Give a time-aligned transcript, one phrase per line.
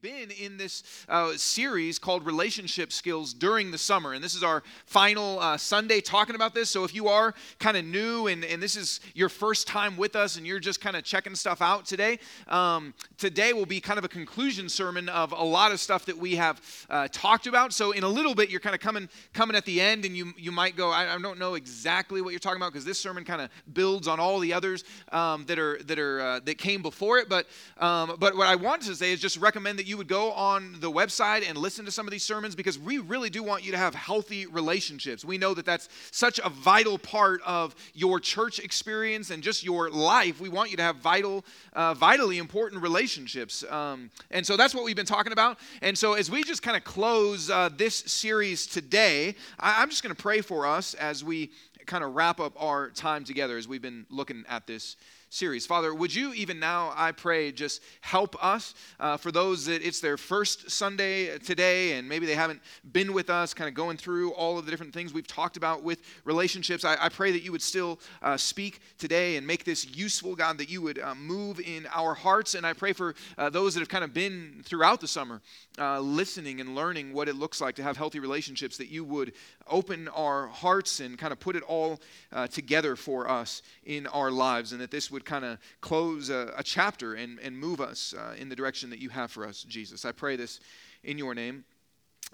[0.00, 4.12] been in this uh, series called Relationship Skills during the summer.
[4.12, 6.70] And this is our final uh, Sunday talking about this.
[6.70, 10.14] So if you are kind of new and, and this is your first time with
[10.14, 13.98] us and you're just kind of checking stuff out today, um, today will be kind
[13.98, 16.60] of a conclusion sermon of a lot of stuff that we have
[16.90, 17.72] uh, talked about.
[17.72, 20.32] So in a little bit, you're kind of coming coming at the end and you,
[20.36, 23.24] you might go, I, I don't know exactly what you're talking about because this sermon
[23.24, 26.82] kind of builds on all the others um, that are, that, are, uh, that came
[26.82, 27.28] before it.
[27.28, 27.46] But,
[27.78, 30.76] um, but what I want to say is just recommend that you would go on
[30.80, 33.72] the website and listen to some of these sermons because we really do want you
[33.72, 35.24] to have healthy relationships.
[35.24, 39.90] We know that that's such a vital part of your church experience and just your
[39.90, 40.40] life.
[40.40, 43.64] We want you to have vital, uh, vitally important relationships.
[43.70, 45.58] Um, and so that's what we've been talking about.
[45.80, 50.02] And so as we just kind of close uh, this series today, I, I'm just
[50.02, 51.50] going to pray for us as we
[51.86, 54.96] kind of wrap up our time together as we've been looking at this
[55.30, 55.66] series.
[55.66, 60.00] Father, would you even now, I pray, just help us uh, for those that it's
[60.00, 62.60] their first Sunday today and maybe they haven't
[62.92, 65.82] been with us, kind of going through all of the different things we've talked about
[65.82, 66.84] with relationships.
[66.84, 70.58] I, I pray that you would still uh, speak today and make this useful, God,
[70.58, 72.54] that you would uh, move in our hearts.
[72.54, 75.40] And I pray for uh, those that have kind of been throughout the summer
[75.78, 79.32] uh, listening and learning what it looks like to have healthy relationships, that you would
[79.68, 82.00] open our hearts and kind of put it all
[82.32, 86.52] uh, together for us in our lives, and that this would kind of close a,
[86.56, 89.62] a, chapter and, and move us uh, in the direction that you have for us,
[89.62, 90.04] Jesus.
[90.04, 90.60] I pray this
[91.04, 91.64] in your name.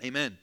[0.03, 0.39] Amen.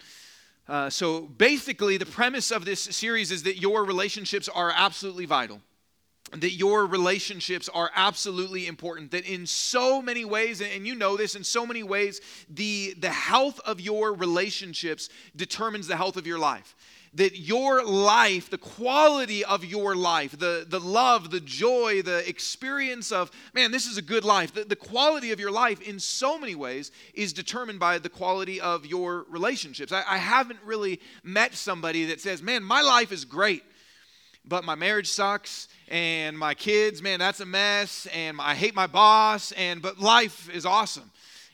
[0.68, 5.62] Uh, so basically, the premise of this series is that your relationships are absolutely vital
[6.40, 11.36] that your relationships are absolutely important that in so many ways and you know this
[11.36, 16.40] in so many ways the the health of your relationships determines the health of your
[16.40, 16.76] life
[17.14, 23.12] that your life the quality of your life the the love the joy the experience
[23.12, 26.40] of man this is a good life the, the quality of your life in so
[26.40, 31.54] many ways is determined by the quality of your relationships I, I haven't really met
[31.54, 33.64] somebody that says man my life is great
[34.46, 38.88] but my marriage sucks and my kids, man, that's a mess, and I hate my
[38.88, 41.11] boss, and but life is awesome.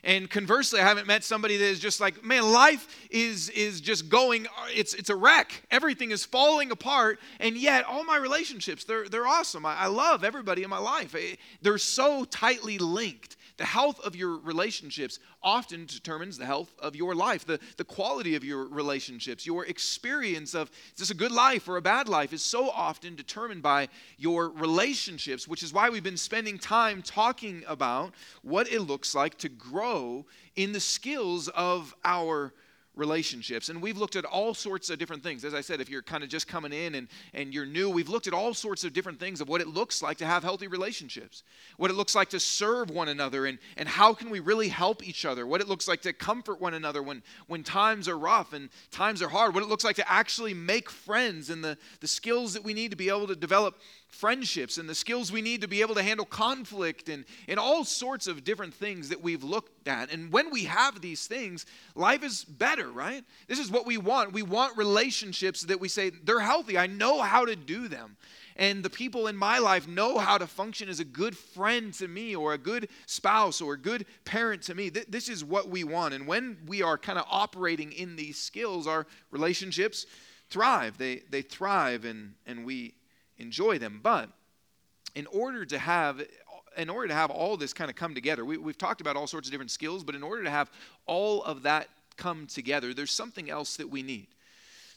[0.07, 4.07] And conversely, I haven't met somebody that is just like, man, life is is just
[4.07, 5.63] going, it's it's a wreck.
[5.69, 9.65] Everything is falling apart, and yet all my relationships, they're they're awesome.
[9.65, 11.13] I, I love everybody in my life.
[11.13, 13.35] Eh, they're so tightly linked.
[13.57, 18.35] The health of your relationships often determines the health of your life, the, the quality
[18.35, 22.33] of your relationships, your experience of is this a good life or a bad life
[22.33, 27.63] is so often determined by your relationships, which is why we've been spending time talking
[27.67, 28.13] about
[28.43, 30.25] what it looks like to grow
[30.55, 32.66] in the skills of our relationships.
[33.69, 35.45] And we've looked at all sorts of different things.
[35.45, 38.09] As I said, if you're kind of just coming in and, and you're new, we've
[38.09, 40.67] looked at all sorts of different things of what it looks like to have healthy
[40.67, 41.43] relationships,
[41.77, 45.07] what it looks like to serve one another, and, and how can we really help
[45.07, 48.53] each other, what it looks like to comfort one another when, when times are rough
[48.53, 52.07] and times are hard, what it looks like to actually make friends, and the, the
[52.07, 53.75] skills that we need to be able to develop
[54.07, 57.83] friendships and the skills we need to be able to handle conflict and, and all
[57.83, 60.11] sorts of different things that we've looked at.
[60.11, 63.23] And when we have these things, life is better, right?
[63.47, 64.33] This is what we want.
[64.33, 66.77] We want relationships that we say, they're healthy.
[66.77, 68.17] I know how to do them.
[68.55, 72.07] And the people in my life know how to function as a good friend to
[72.07, 74.89] me, or a good spouse, or a good parent to me.
[74.89, 76.15] This is what we want.
[76.15, 80.07] And when we are kind of operating in these skills, our relationships
[80.49, 80.97] thrive.
[80.97, 82.95] They, they thrive, and, and we
[83.37, 83.99] enjoy them.
[84.01, 84.29] But
[85.15, 86.23] in order to have
[86.77, 89.25] in order to have all this kind of come together, we, we've talked about all
[89.25, 90.69] sorts of different skills, but in order to have
[91.07, 94.27] all of that come together, there's something else that we need.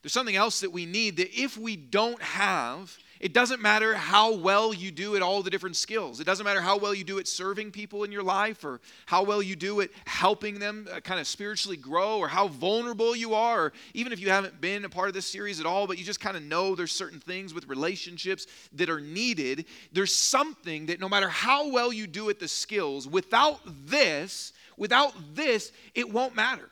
[0.02, 4.34] There's something else that we need that if we don't have, it doesn't matter how
[4.34, 6.20] well you do at all the different skills.
[6.20, 9.24] It doesn't matter how well you do at serving people in your life or how
[9.24, 13.34] well you do at helping them uh, kind of spiritually grow or how vulnerable you
[13.34, 15.98] are, or even if you haven't been a part of this series at all, but
[15.98, 19.66] you just kind of know there's certain things with relationships that are needed.
[19.92, 25.12] There's something that no matter how well you do at the skills, without this, without
[25.34, 26.70] this, it won't matter.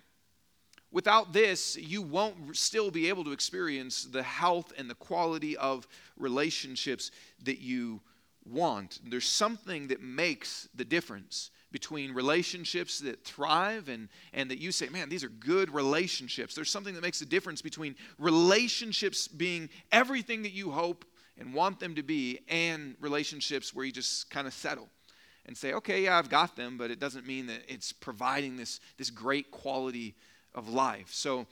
[0.91, 5.87] Without this, you won't still be able to experience the health and the quality of
[6.17, 7.11] relationships
[7.43, 8.01] that you
[8.45, 8.99] want.
[9.05, 14.89] There's something that makes the difference between relationships that thrive and, and that you say,
[14.89, 16.55] man, these are good relationships.
[16.55, 21.05] There's something that makes the difference between relationships being everything that you hope
[21.37, 24.89] and want them to be and relationships where you just kind of settle
[25.45, 28.81] and say, okay, yeah, I've got them, but it doesn't mean that it's providing this,
[28.97, 30.15] this great quality
[30.59, 31.09] of life.
[31.13, 31.47] So,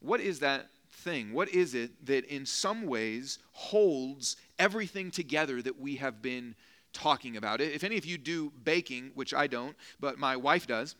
[0.00, 1.32] what is that thing?
[1.32, 6.54] What is it that in some ways holds everything together that we have been
[6.92, 7.60] talking about?
[7.60, 10.96] If any of you do baking, which I don't, but my wife does,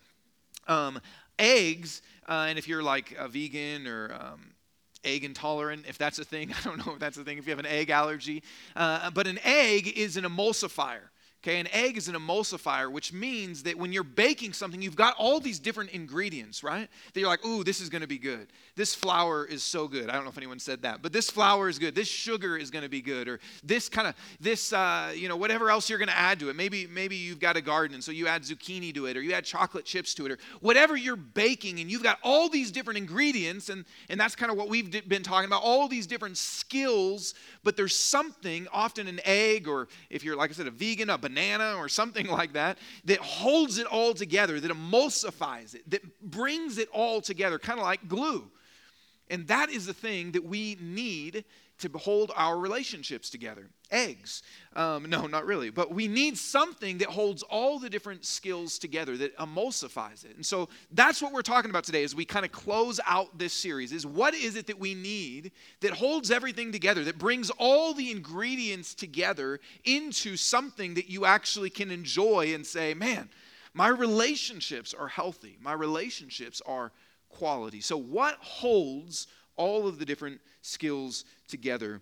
[0.69, 1.01] Um,
[1.39, 4.41] eggs, uh, and if you're like a vegan or um,
[5.05, 7.51] egg intolerant, if that's a thing, I don't know if that's a thing, if you
[7.51, 8.43] have an egg allergy,
[8.75, 11.09] uh, but an egg is an emulsifier.
[11.47, 15.15] Okay, an egg is an emulsifier, which means that when you're baking something, you've got
[15.17, 16.89] all these different ingredients, right?
[17.15, 18.49] That you're like, ooh, this is gonna be good.
[18.75, 20.11] This flour is so good.
[20.11, 21.95] I don't know if anyone said that, but this flour is good.
[21.95, 23.29] This sugar is gonna be good.
[23.29, 26.57] Or this kind of, this, uh, you know, whatever else you're gonna add to it.
[26.57, 29.33] Maybe, maybe you've got a garden, and so you add zucchini to it, or you
[29.33, 32.99] add chocolate chips to it, or whatever you're baking, and you've got all these different
[32.99, 37.35] ingredients, and, and that's kind of what we've been talking about, all these different skills,
[37.63, 41.17] but there's something, often an egg, or if you're, like I said, a vegan, a
[41.17, 46.03] banana banana or something like that that holds it all together, that emulsifies it, that
[46.21, 48.51] brings it all together, kind of like glue.
[49.29, 51.45] And that is the thing that we need
[51.79, 53.69] to hold our relationships together.
[53.91, 54.43] Eggs.
[54.75, 55.71] Um, no, not really.
[55.71, 60.37] But we need something that holds all the different skills together, that emulsifies it.
[60.37, 63.53] And so that's what we're talking about today as we kind of close out this
[63.53, 67.93] series is what is it that we need that holds everything together, that brings all
[67.93, 73.29] the ingredients together into something that you actually can enjoy and say, man,
[73.75, 75.59] my relationships are healthy.
[75.61, 76.93] My relationships are
[77.29, 77.83] quality.
[77.83, 79.27] So what holds
[79.57, 82.01] all of the different skills together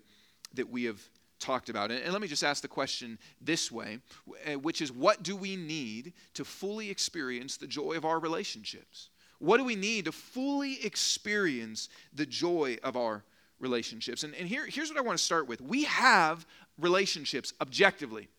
[0.53, 1.01] that we have
[1.39, 1.91] talked about.
[1.91, 3.99] And, let me just ask the question this way,
[4.47, 9.09] uh, which is what do we need to fully experience the joy of our relationships?
[9.39, 13.23] What do we need to fully experience the joy of our
[13.59, 14.23] relationships?
[14.23, 15.61] And, and here, here's what I want to start with.
[15.61, 16.45] We have
[16.79, 18.29] relationships objectively.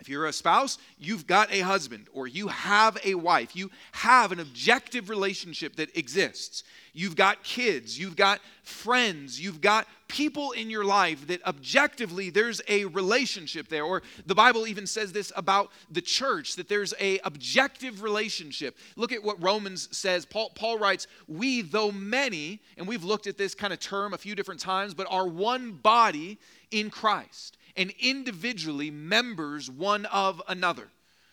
[0.00, 3.54] If you're a spouse, you've got a husband or you have a wife.
[3.54, 6.64] You have an objective relationship that exists.
[6.92, 12.60] You've got kids, you've got friends, you've got people in your life that objectively there's
[12.68, 13.84] a relationship there.
[13.84, 18.76] Or the Bible even says this about the church that there's a objective relationship.
[18.96, 20.26] Look at what Romans says.
[20.26, 24.18] Paul, Paul writes, "We though many, and we've looked at this kind of term a
[24.18, 26.38] few different times, but are one body
[26.70, 30.88] in Christ." And individually members one of another.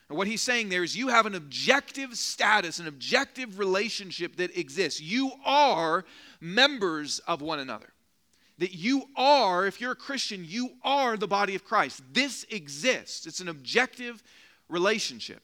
[0.10, 4.58] And what he's saying there is you have an objective status, an objective relationship that
[4.58, 5.00] exists.
[5.00, 6.04] You are
[6.42, 7.90] members of one another.
[8.58, 12.02] That you are, if you're a Christian, you are the body of Christ.
[12.12, 13.26] This exists.
[13.26, 14.22] It's an objective
[14.68, 15.42] relationship.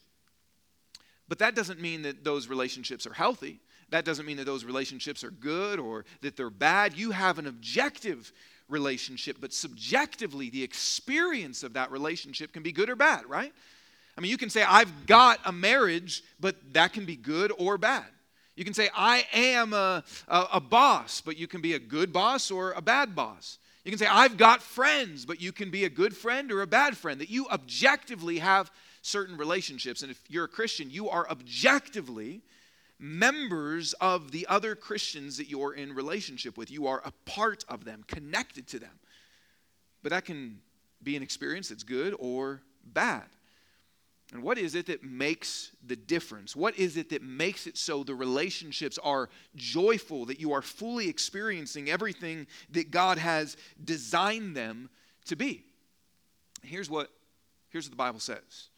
[1.27, 3.61] But that doesn't mean that those relationships are healthy.
[3.89, 6.97] That doesn't mean that those relationships are good or that they're bad.
[6.97, 8.33] You have an objective
[8.69, 13.53] relationship, but subjectively, the experience of that relationship can be good or bad, right?
[14.17, 17.77] I mean, you can say, I've got a marriage, but that can be good or
[17.77, 18.05] bad.
[18.55, 22.13] You can say, I am a, a, a, boss, but you can be a good
[22.13, 23.59] boss or a bad boss.
[23.83, 26.67] You can say, I've got friends, but you can be a good friend or a
[26.67, 27.19] bad friend.
[27.19, 28.71] That you objectively have
[29.01, 30.01] certain relationships.
[30.01, 32.41] And if you're a Christian, you are objectively
[32.99, 36.71] members of the other Christians that you're in relationship with.
[36.71, 38.99] You are a part of them, connected to them.
[40.01, 40.59] But that can
[41.03, 43.25] be an experience that's good or bad.
[44.33, 46.55] And what is it that makes the difference?
[46.55, 51.07] What is it that makes it so the relationships are joyful, that you are fully
[51.07, 54.89] experiencing everything that God has designed them
[55.25, 55.63] to be?
[56.63, 57.11] Here's what,
[57.69, 58.69] here's what the Bible says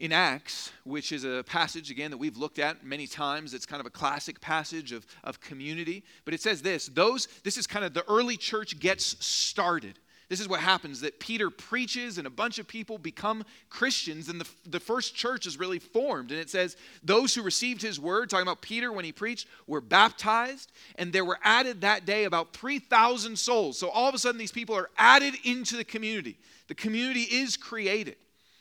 [0.00, 3.52] in Acts, which is a passage, again, that we've looked at many times.
[3.52, 6.02] It's kind of a classic passage of, of community.
[6.24, 9.98] But it says this those, this is kind of the early church gets started.
[10.30, 14.40] This is what happens that Peter preaches and a bunch of people become Christians, and
[14.40, 16.30] the, the first church is really formed.
[16.30, 19.80] And it says, Those who received his word, talking about Peter when he preached, were
[19.80, 23.76] baptized, and there were added that day about 3,000 souls.
[23.76, 26.38] So all of a sudden, these people are added into the community.
[26.68, 28.16] The community is created.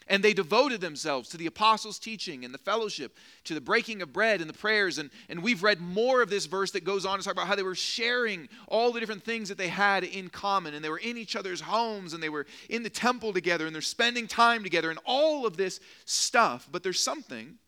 [0.10, 4.12] And they devoted themselves to the apostles' teaching and the fellowship, to the breaking of
[4.12, 4.98] bread and the prayers.
[4.98, 7.56] And, and we've read more of this verse that goes on to talk about how
[7.56, 10.74] they were sharing all the different things that they had in common.
[10.74, 13.74] And they were in each other's homes and they were in the temple together and
[13.74, 16.68] they're spending time together and all of this stuff.
[16.72, 17.60] But there's something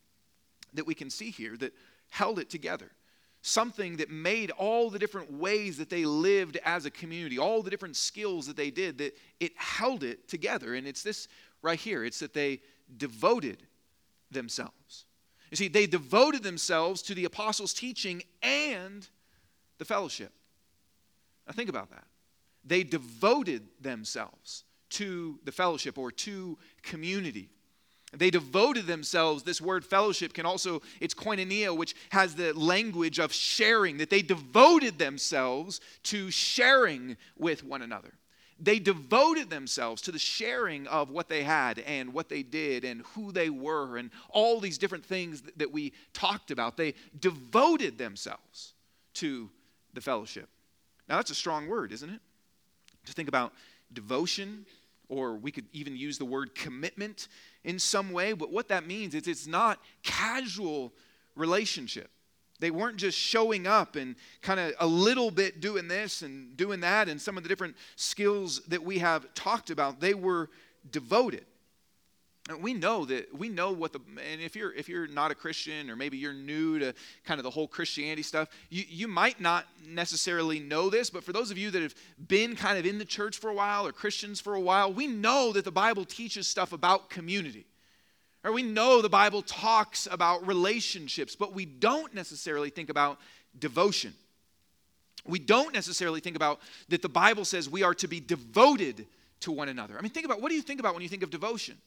[0.73, 1.73] that we can see here that
[2.09, 2.91] held it together
[3.41, 7.71] something that made all the different ways that they lived as a community, all the
[7.71, 10.75] different skills that they did, that it held it together.
[10.75, 11.27] And it's this
[11.61, 12.03] right here.
[12.03, 12.61] It's that they
[12.97, 13.63] devoted
[14.31, 15.05] themselves.
[15.49, 19.07] You see, they devoted themselves to the apostles' teaching and
[19.77, 20.31] the fellowship.
[21.45, 22.05] Now, think about that.
[22.63, 27.49] They devoted themselves to the fellowship or to community.
[28.13, 29.43] They devoted themselves.
[29.43, 34.21] This word fellowship can also, it's koinonia, which has the language of sharing, that they
[34.21, 38.13] devoted themselves to sharing with one another.
[38.61, 43.01] They devoted themselves to the sharing of what they had and what they did and
[43.15, 46.77] who they were and all these different things that we talked about.
[46.77, 48.73] They devoted themselves
[49.15, 49.49] to
[49.93, 50.47] the fellowship.
[51.09, 52.21] Now, that's a strong word, isn't it?
[53.07, 53.51] To think about
[53.91, 54.65] devotion,
[55.09, 57.27] or we could even use the word commitment
[57.63, 58.33] in some way.
[58.33, 60.93] But what that means is it's not casual
[61.35, 62.09] relationship.
[62.61, 66.79] They weren't just showing up and kind of a little bit doing this and doing
[66.81, 69.99] that and some of the different skills that we have talked about.
[69.99, 70.49] They were
[70.91, 71.45] devoted.
[72.49, 73.99] And we know that we know what the
[74.31, 77.43] and if you're if you're not a Christian or maybe you're new to kind of
[77.43, 81.57] the whole Christianity stuff, you, you might not necessarily know this, but for those of
[81.57, 81.95] you that have
[82.27, 85.07] been kind of in the church for a while or Christians for a while, we
[85.07, 87.65] know that the Bible teaches stuff about community.
[88.49, 93.19] We know the Bible talks about relationships, but we don't necessarily think about
[93.59, 94.13] devotion.
[95.27, 99.05] We don't necessarily think about that the Bible says we are to be devoted
[99.41, 99.97] to one another.
[99.97, 101.77] I mean, think about what do you think about when you think of devotion?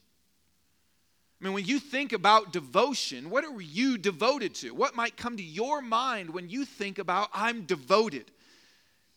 [1.41, 4.71] I mean, when you think about devotion, what are you devoted to?
[4.71, 8.31] What might come to your mind when you think about, I'm devoted?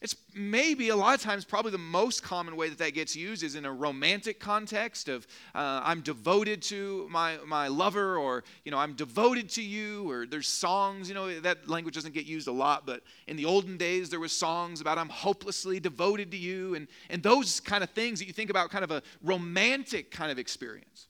[0.01, 3.43] It's maybe a lot of times, probably the most common way that that gets used
[3.43, 5.27] is in a romantic context of
[5.57, 10.25] uh, I'm devoted to my, my lover, or, you know, I'm devoted to you, or
[10.25, 13.77] there's songs, you know, that language doesn't get used a lot, but in the olden
[13.77, 17.91] days, there was songs about I'm hopelessly devoted to you, and, and those kind of
[17.91, 21.08] things that you think about kind of a romantic kind of experience.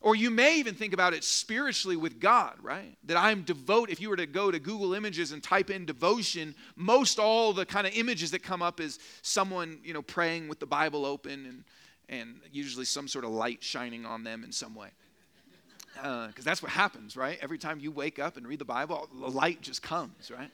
[0.00, 2.96] Or you may even think about it spiritually with God, right?
[3.04, 3.92] That I'm devoted.
[3.92, 7.66] If you were to go to Google Images and type in devotion, most all the
[7.66, 11.46] kind of images that come up is someone, you know, praying with the Bible open
[11.46, 11.64] and,
[12.08, 14.90] and usually some sort of light shining on them in some way.
[15.94, 17.38] Because uh, that's what happens, right?
[17.40, 20.50] Every time you wake up and read the Bible, the light just comes, right?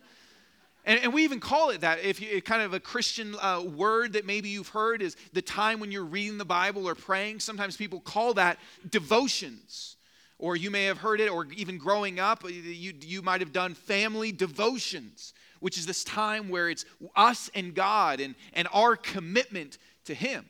[0.84, 2.00] And, and, we even call it that.
[2.04, 5.78] If you kind of a Christian uh, word that maybe you've heard is the time
[5.78, 7.40] when you're reading the Bible or praying.
[7.40, 8.58] Sometimes people call that
[8.90, 9.96] devotions.
[10.38, 13.74] Or you may have heard it, or even growing up, you, you might have done
[13.74, 16.84] family devotions, which is this time where it's
[17.14, 20.44] us and God and, and our commitment to Him.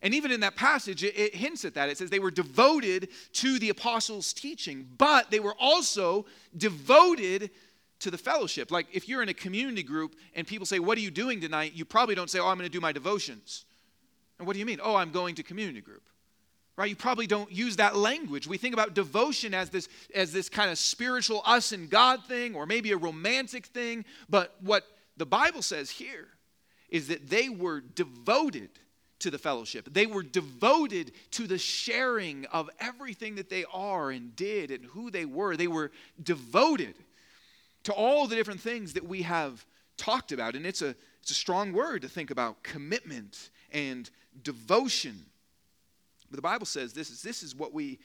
[0.00, 1.90] And even in that passage, it, it hints at that.
[1.90, 6.26] It says they were devoted to the apostles' teaching, but they were also
[6.56, 7.50] devoted
[8.00, 8.70] to the fellowship.
[8.70, 11.72] Like if you're in a community group and people say, What are you doing tonight?
[11.74, 13.64] You probably don't say, Oh, I'm going to do my devotions.
[14.38, 14.80] And what do you mean?
[14.82, 16.02] Oh, I'm going to community group.
[16.76, 16.90] Right?
[16.90, 18.48] You probably don't use that language.
[18.48, 22.56] We think about devotion as this as this kind of spiritual us and God thing
[22.56, 24.84] or maybe a romantic thing, but what
[25.16, 26.28] the Bible says here
[26.88, 28.70] is that they were devoted
[29.20, 29.88] to the fellowship.
[29.90, 35.10] They were devoted to the sharing of everything that they are and did and who
[35.10, 35.56] they were.
[35.56, 36.94] They were devoted
[37.84, 39.64] to all the different things that we have
[39.96, 40.54] talked about.
[40.56, 44.10] And it's a, it's a strong word to think about commitment and
[44.42, 45.26] devotion.
[46.30, 47.98] But the Bible says this is, this is what we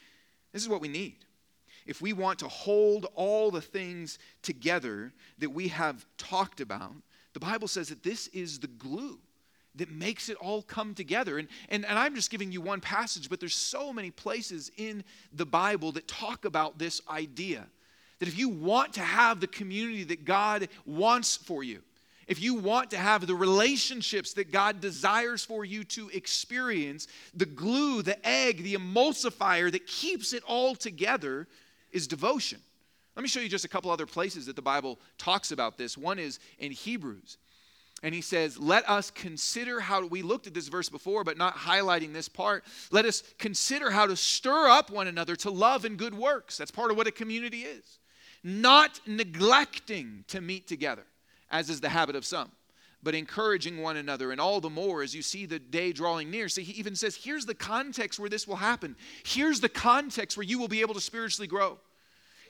[0.51, 1.25] this is what we need.
[1.85, 6.93] If we want to hold all the things together that we have talked about,
[7.33, 9.19] the Bible says that this is the glue
[9.75, 11.37] that makes it all come together.
[11.37, 15.03] And, and, and I'm just giving you one passage, but there's so many places in
[15.31, 17.67] the Bible that talk about this idea
[18.19, 21.81] that if you want to have the community that God wants for you,
[22.27, 27.47] if you want to have the relationships that God desires for you to experience, the
[27.47, 31.47] glue, the egg, the emulsifier that keeps it all together
[31.91, 32.59] is devotion.
[33.15, 35.97] Let me show you just a couple other places that the Bible talks about this.
[35.97, 37.37] One is in Hebrews.
[38.03, 41.55] And he says, Let us consider how we looked at this verse before, but not
[41.55, 42.63] highlighting this part.
[42.91, 46.57] Let us consider how to stir up one another to love and good works.
[46.57, 47.98] That's part of what a community is
[48.43, 51.05] not neglecting to meet together,
[51.49, 52.51] as is the habit of some,
[53.01, 56.49] but encouraging one another, and all the more as you see the day drawing near.
[56.49, 58.95] See, he even says, here's the context where this will happen.
[59.23, 61.77] Here's the context where you will be able to spiritually grow.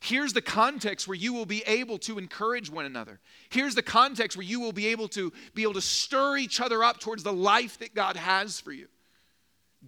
[0.01, 3.19] Here's the context where you will be able to encourage one another.
[3.49, 6.83] Here's the context where you will be able to be able to stir each other
[6.83, 8.87] up towards the life that God has for you.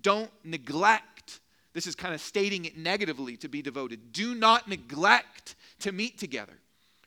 [0.02, 1.40] Don't neglect.
[1.74, 4.12] This is kind of stating it negatively to be devoted.
[4.12, 6.54] Do not neglect to meet together.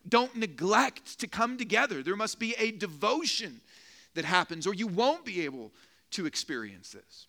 [0.09, 2.03] Don't neglect to come together.
[2.03, 3.61] There must be a devotion
[4.15, 5.73] that happens, or you won't be able
[6.13, 7.27] to experience this.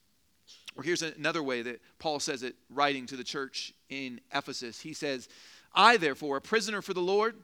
[0.76, 4.82] Or here's another way that Paul says it, writing to the church in Ephesus.
[4.82, 5.30] He says,
[5.74, 7.36] I, therefore, a prisoner for the Lord,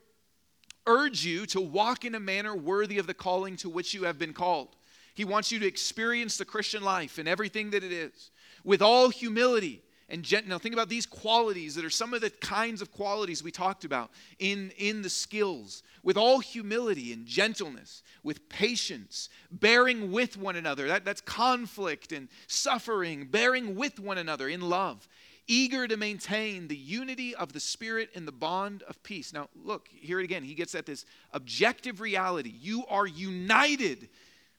[0.85, 4.19] urge you to walk in a manner worthy of the calling to which you have
[4.19, 4.75] been called.
[5.13, 8.31] He wants you to experience the Christian life and everything that it is
[8.63, 9.81] with all humility
[10.11, 13.41] and gent- now think about these qualities that are some of the kinds of qualities
[13.41, 15.83] we talked about in, in the skills.
[16.03, 22.27] With all humility and gentleness with patience bearing with one another that, that's conflict and
[22.47, 25.07] suffering bearing with one another in love
[25.47, 29.33] eager to maintain the unity of the spirit in the bond of peace.
[29.33, 32.53] Now look here it again he gets at this objective reality.
[32.59, 34.09] You are united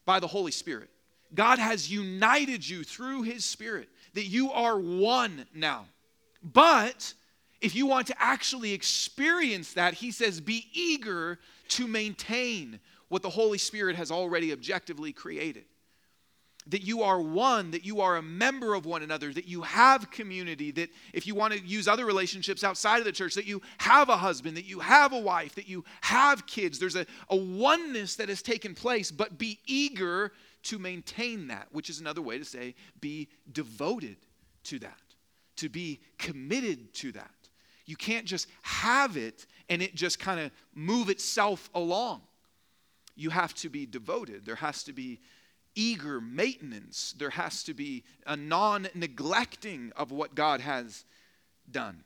[0.04, 0.90] by the holy spirit.
[1.34, 5.86] God has united you through his spirit that you are one now.
[6.42, 7.14] But
[7.60, 11.38] if you want to actually experience that, he says, be eager
[11.68, 15.64] to maintain what the Holy Spirit has already objectively created.
[16.68, 20.10] That you are one, that you are a member of one another, that you have
[20.10, 23.60] community, that if you want to use other relationships outside of the church, that you
[23.78, 26.78] have a husband, that you have a wife, that you have kids.
[26.78, 30.32] There's a, a oneness that has taken place, but be eager
[30.64, 34.16] to maintain that, which is another way to say be devoted
[34.64, 35.00] to that,
[35.56, 37.30] to be committed to that.
[37.86, 42.22] You can't just have it and it just kind of move itself along.
[43.16, 44.46] You have to be devoted.
[44.46, 45.20] There has to be
[45.74, 47.14] eager maintenance.
[47.18, 51.04] There has to be a non neglecting of what God has
[51.70, 52.04] done.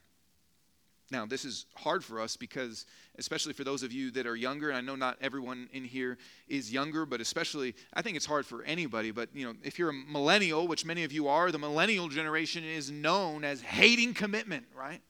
[1.11, 2.85] Now, this is hard for us because,
[3.17, 6.19] especially for those of you that are younger, and I know not everyone in here
[6.49, 9.13] is younger, but especially, I think it's hard for anybody.
[9.13, 12.65] But, you know, if you're a millennial, which many of you are, the millennial generation
[12.65, 15.01] is known as hating commitment, right?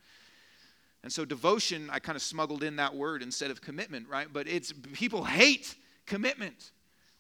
[1.03, 4.29] And so, devotion, I kind of smuggled in that word instead of commitment, right?
[4.31, 6.73] But it's people hate commitment.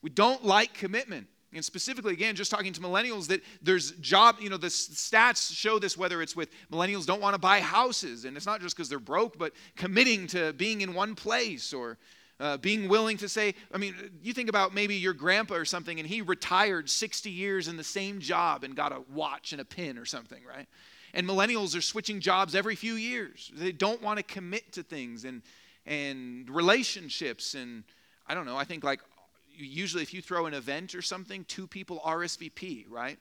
[0.02, 1.28] We don't like commitment.
[1.56, 5.78] And specifically, again, just talking to millennials, that there's job, you know, the stats show
[5.78, 8.24] this whether it's with millennials don't want to buy houses.
[8.24, 11.98] And it's not just because they're broke, but committing to being in one place or
[12.38, 15.98] uh, being willing to say, I mean, you think about maybe your grandpa or something,
[15.98, 19.64] and he retired 60 years in the same job and got a watch and a
[19.64, 20.66] pin or something, right?
[21.14, 23.50] And millennials are switching jobs every few years.
[23.54, 25.40] They don't want to commit to things and,
[25.86, 27.54] and relationships.
[27.54, 27.84] And
[28.26, 29.00] I don't know, I think like
[29.56, 33.18] usually if you throw an event or something, two people RSVP, right?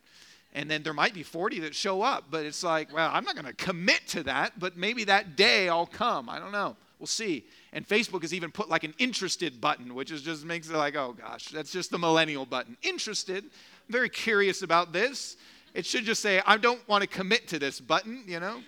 [0.53, 3.35] And then there might be 40 that show up, but it's like, well, I'm not
[3.35, 6.29] going to commit to that, but maybe that day I'll come.
[6.29, 6.77] I don't know.
[6.99, 7.45] We'll see.
[7.73, 10.95] And Facebook has even put like an interested button, which is just makes it like,
[10.95, 12.77] oh gosh, that's just the millennial button.
[12.83, 13.43] Interested.
[13.43, 15.35] I'm very curious about this.
[15.73, 18.61] It should just say, I don't want to commit to this button, you know?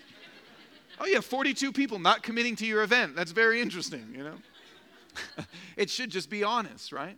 [1.00, 3.16] oh, yeah, 42 people not committing to your event.
[3.16, 5.46] That's very interesting, you know?
[5.78, 7.18] it should just be honest, right?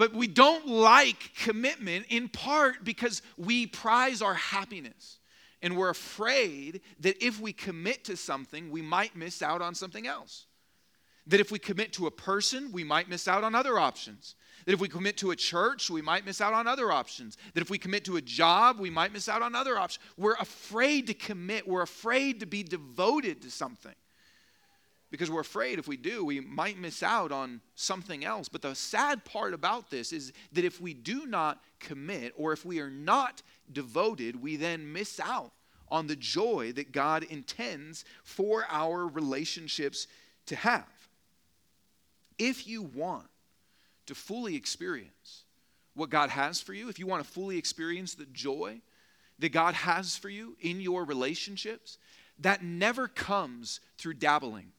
[0.00, 5.18] But we don't like commitment in part because we prize our happiness.
[5.60, 10.06] And we're afraid that if we commit to something, we might miss out on something
[10.06, 10.46] else.
[11.26, 14.36] That if we commit to a person, we might miss out on other options.
[14.64, 17.36] That if we commit to a church, we might miss out on other options.
[17.52, 20.02] That if we commit to a job, we might miss out on other options.
[20.16, 21.68] We're afraid to commit.
[21.68, 23.94] We're afraid to be devoted to something
[25.10, 28.48] because we're afraid if we do, we might miss out on something else.
[28.48, 32.64] But the sad part about this is that if we do not commit or if
[32.64, 33.42] we are not
[33.72, 35.52] devoted, we then miss out
[35.88, 40.06] on the joy that God intends for our relationships
[40.46, 40.86] to have.
[42.38, 43.26] If you want
[44.06, 45.42] to fully experience
[45.94, 48.80] what God has for you, if you want to fully experience the joy
[49.40, 51.98] that God has for you in your relationships,
[52.38, 54.72] that never comes through dabbling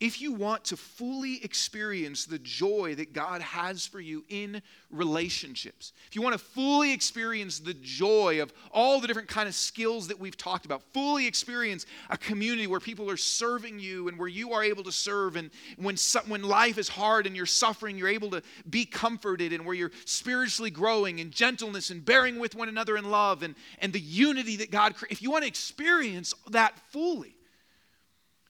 [0.00, 5.92] if you want to fully experience the joy that God has for you in relationships,
[6.08, 10.08] if you want to fully experience the joy of all the different kind of skills
[10.08, 14.26] that we've talked about, fully experience a community where people are serving you and where
[14.26, 18.08] you are able to serve, and when, when life is hard and you're suffering, you're
[18.08, 22.70] able to be comforted, and where you're spiritually growing in gentleness and bearing with one
[22.70, 26.78] another in love and, and the unity that God if you want to experience that
[26.90, 27.34] fully,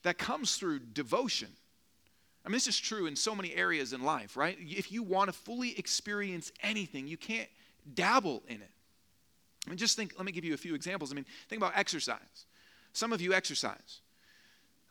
[0.03, 1.49] that comes through devotion.
[2.45, 4.57] I mean, this is true in so many areas in life, right?
[4.61, 7.49] If you want to fully experience anything, you can't
[7.95, 8.71] dabble in it.
[9.67, 11.13] I mean, just think, let me give you a few examples.
[11.13, 12.47] I mean, think about exercise.
[12.93, 14.01] Some of you exercise.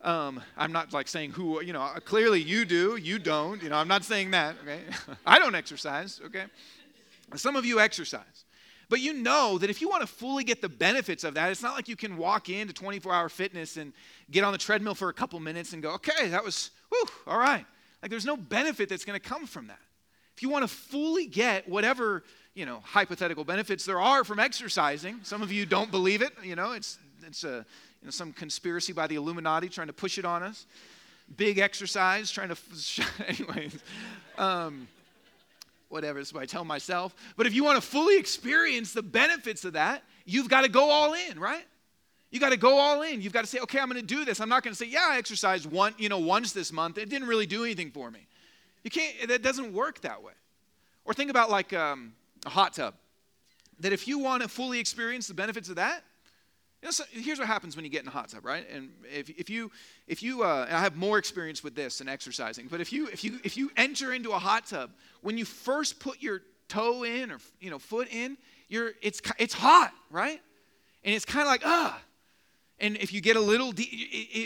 [0.01, 3.61] Um, I'm not like saying who, you know, clearly you do, you don't.
[3.61, 4.81] You know, I'm not saying that, okay?
[5.25, 6.45] I don't exercise, okay?
[7.35, 8.45] Some of you exercise.
[8.89, 11.61] But you know that if you want to fully get the benefits of that, it's
[11.61, 13.93] not like you can walk into 24 hour fitness and
[14.31, 17.37] get on the treadmill for a couple minutes and go, okay, that was, whew, all
[17.37, 17.65] right.
[18.01, 19.79] Like there's no benefit that's going to come from that.
[20.35, 22.23] If you want to fully get whatever,
[22.55, 26.55] you know, hypothetical benefits there are from exercising, some of you don't believe it, you
[26.55, 26.97] know, it's,
[27.27, 27.65] it's a,
[28.01, 30.65] you know, some conspiracy by the Illuminati trying to push it on us.
[31.37, 32.57] Big exercise, trying to,
[33.27, 33.77] anyways.
[34.37, 34.87] Um,
[35.89, 37.13] whatever, so I tell myself.
[37.35, 40.89] But if you want to fully experience the benefits of that, you've got to go
[40.89, 41.65] all in, right?
[42.31, 43.21] You got to go all in.
[43.21, 44.39] You've got to say, okay, I'm going to do this.
[44.39, 46.97] I'm not going to say, yeah, I exercised one, you know, once this month.
[46.97, 48.27] It didn't really do anything for me.
[48.83, 49.27] You can't.
[49.27, 50.33] That doesn't work that way.
[51.05, 52.13] Or think about like um,
[52.45, 52.93] a hot tub.
[53.79, 56.03] That if you want to fully experience the benefits of that,
[56.81, 58.65] you know, so here's what happens when you get in a hot tub, right?
[58.73, 59.69] And if, if you
[60.07, 63.23] if you uh, I have more experience with this than exercising, but if you if
[63.23, 67.31] you if you enter into a hot tub, when you first put your toe in
[67.31, 68.37] or you know foot in,
[68.69, 70.39] you're it's it's hot, right?
[71.03, 72.01] And it's kind of like ah.
[72.81, 73.89] And if you get a little, deep,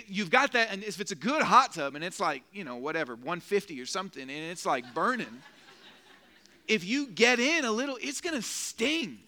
[0.08, 0.69] you've got that.
[0.72, 3.86] And if it's a good hot tub and it's like you know whatever 150 or
[3.86, 5.43] something, and it's like burning,
[6.67, 9.19] if you get in a little, it's gonna sting.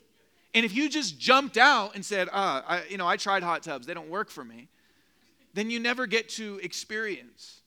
[0.55, 3.61] And if you just jumped out and said, ah, I, you know, I tried hot
[3.61, 4.69] tubs, they don't work for me,
[5.53, 7.59] then you never get to experience.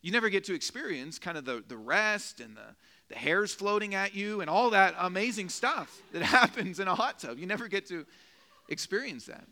[0.00, 2.76] You never get to experience kind of the, the rest and the,
[3.08, 7.18] the hairs floating at you and all that amazing stuff that happens in a hot
[7.18, 7.36] tub.
[7.36, 8.06] You never get to
[8.68, 9.44] experience that.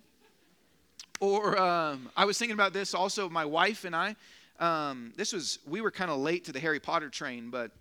[1.18, 4.14] Or um, I was thinking about this also, my wife and I.
[4.60, 7.72] Um, this was, we were kind of late to the Harry Potter train, but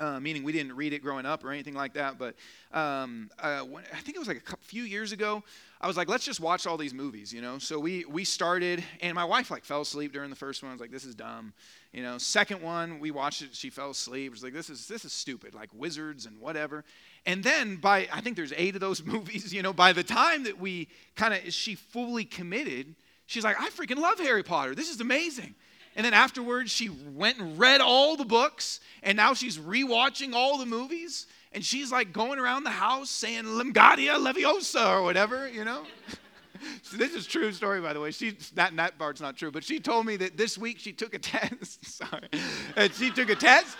[0.00, 2.18] uh, meaning we didn't read it growing up or anything like that.
[2.18, 2.34] But
[2.72, 5.44] um, uh, when, I think it was like a few years ago.
[5.82, 7.58] I was like, let's just watch all these movies, you know.
[7.58, 10.70] So we we started, and my wife like fell asleep during the first one.
[10.70, 11.54] I was like, this is dumb,
[11.92, 12.18] you know.
[12.18, 13.54] Second one, we watched it.
[13.54, 14.32] She fell asleep.
[14.32, 16.84] Was like, this is this is stupid, like wizards and whatever.
[17.24, 19.72] And then by I think there's eight of those movies, you know.
[19.72, 22.94] By the time that we kind of she fully committed,
[23.26, 24.74] she's like, I freaking love Harry Potter.
[24.74, 25.54] This is amazing.
[25.96, 30.58] And then afterwards, she went and read all the books, and now she's rewatching all
[30.58, 35.64] the movies, and she's like going around the house saying Limgadia Leviosa or whatever, you
[35.64, 35.82] know?
[36.82, 38.10] so this is true story, by the way.
[38.10, 41.14] She that that part's not true, but she told me that this week she took
[41.14, 41.84] a test.
[41.84, 42.28] Sorry,
[42.76, 43.76] and she took a test.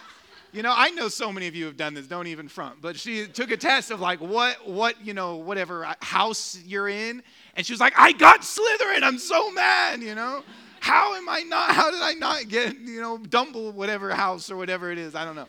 [0.52, 2.08] You know, I know so many of you have done this.
[2.08, 2.82] Don't even front.
[2.82, 6.88] But she took a test of like what what you know whatever uh, house you're
[6.88, 7.22] in,
[7.54, 9.02] and she was like, "I got Slytherin.
[9.02, 10.42] I'm so mad." You know.
[10.80, 11.72] How am I not?
[11.72, 15.14] How did I not get, you know, Dumble, whatever house or whatever it is?
[15.14, 15.46] I don't know.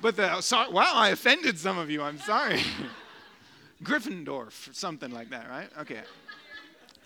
[0.00, 2.02] But the, sorry, wow, I offended some of you.
[2.02, 2.62] I'm sorry.
[3.84, 5.68] Gryffindor, something like that, right?
[5.80, 6.00] Okay.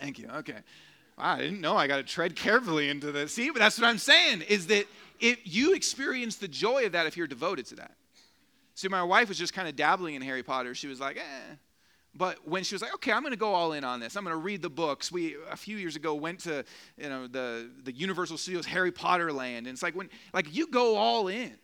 [0.00, 0.28] Thank you.
[0.28, 0.58] Okay.
[1.18, 3.34] Wow, I didn't know I got to tread carefully into this.
[3.34, 4.86] See, but that's what I'm saying is that
[5.20, 7.92] if you experience the joy of that if you're devoted to that.
[8.74, 10.74] See, my wife was just kind of dabbling in Harry Potter.
[10.74, 11.54] She was like, eh,
[12.16, 14.16] but when she was like, okay, I'm going to go all in on this.
[14.16, 15.10] I'm going to read the books.
[15.10, 16.64] We a few years ago went to
[16.96, 20.68] you know the the Universal Studios Harry Potter Land, and it's like when like you
[20.68, 21.54] go all in,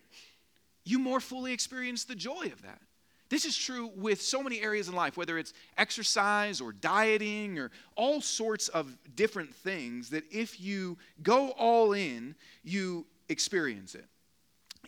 [0.84, 2.80] you more fully experience the joy of that.
[3.28, 7.70] This is true with so many areas in life, whether it's exercise or dieting or
[7.94, 10.10] all sorts of different things.
[10.10, 12.34] That if you go all in,
[12.64, 14.06] you experience it.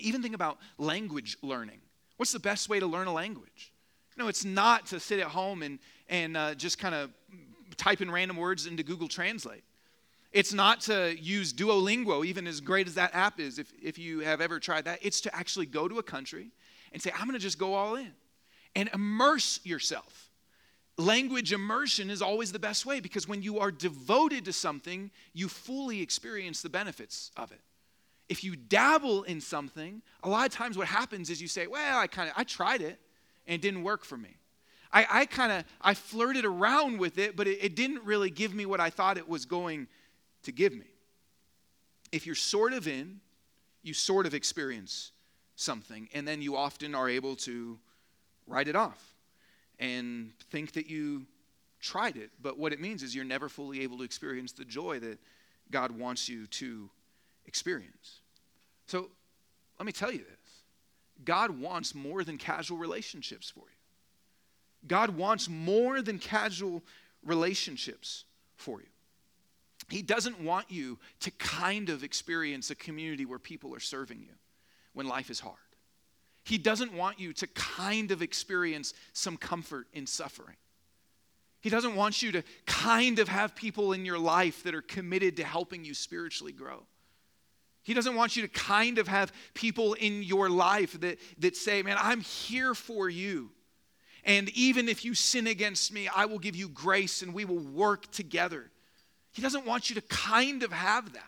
[0.01, 1.79] Even think about language learning.
[2.17, 3.72] What's the best way to learn a language?
[4.17, 7.11] No, it's not to sit at home and, and uh, just kind of
[7.77, 9.65] type in random words into Google Translate.
[10.33, 14.21] It's not to use Duolingo, even as great as that app is, if, if you
[14.21, 14.99] have ever tried that.
[15.03, 16.49] It's to actually go to a country
[16.93, 18.13] and say, I'm going to just go all in
[18.75, 20.31] and immerse yourself.
[20.97, 25.49] Language immersion is always the best way because when you are devoted to something, you
[25.49, 27.61] fully experience the benefits of it.
[28.29, 31.99] If you dabble in something, a lot of times what happens is you say, Well,
[31.99, 32.99] I kind of I tried it
[33.47, 34.37] and it didn't work for me.
[34.93, 38.55] I, I kind of I flirted around with it, but it, it didn't really give
[38.55, 39.89] me what I thought it was going
[40.43, 40.87] to give me.
[42.11, 43.21] If you're sort of in,
[43.83, 45.13] you sort of experience
[45.57, 47.79] something, and then you often are able to
[48.47, 49.15] write it off
[49.79, 51.27] and think that you
[51.81, 52.31] tried it.
[52.41, 55.19] But what it means is you're never fully able to experience the joy that
[55.71, 56.91] God wants you to
[57.47, 58.21] experience.
[58.87, 59.09] So
[59.79, 60.42] let me tell you this
[61.25, 64.87] God wants more than casual relationships for you.
[64.87, 66.83] God wants more than casual
[67.25, 68.25] relationships
[68.57, 68.87] for you.
[69.89, 74.35] He doesn't want you to kind of experience a community where people are serving you
[74.93, 75.57] when life is hard.
[76.45, 80.57] He doesn't want you to kind of experience some comfort in suffering.
[81.61, 85.37] He doesn't want you to kind of have people in your life that are committed
[85.37, 86.83] to helping you spiritually grow.
[87.83, 91.83] He doesn't want you to kind of have people in your life that, that say,
[91.83, 93.51] Man, I'm here for you.
[94.25, 97.59] And even if you sin against me, I will give you grace and we will
[97.59, 98.71] work together.
[99.33, 101.25] He doesn't want you to kind of have that.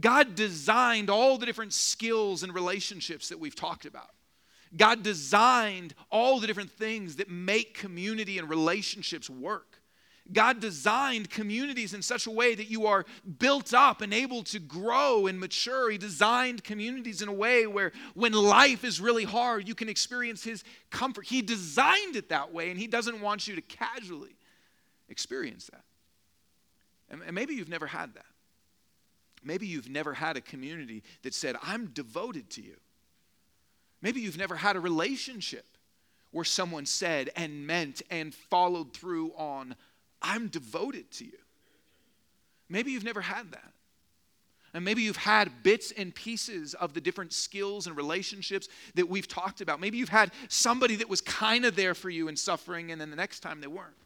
[0.00, 4.10] God designed all the different skills and relationships that we've talked about.
[4.76, 9.69] God designed all the different things that make community and relationships work.
[10.32, 13.04] God designed communities in such a way that you are
[13.38, 15.90] built up and able to grow and mature.
[15.90, 20.44] He designed communities in a way where when life is really hard, you can experience
[20.44, 21.26] His comfort.
[21.26, 24.36] He designed it that way, and He doesn't want you to casually
[25.08, 25.84] experience that.
[27.10, 28.26] And, and maybe you've never had that.
[29.42, 32.76] Maybe you've never had a community that said, I'm devoted to you.
[34.02, 35.66] Maybe you've never had a relationship
[36.30, 39.74] where someone said and meant and followed through on,
[40.22, 41.38] I'm devoted to you.
[42.68, 43.72] Maybe you've never had that.
[44.72, 49.26] And maybe you've had bits and pieces of the different skills and relationships that we've
[49.26, 49.80] talked about.
[49.80, 53.10] Maybe you've had somebody that was kind of there for you in suffering, and then
[53.10, 53.96] the next time they weren't.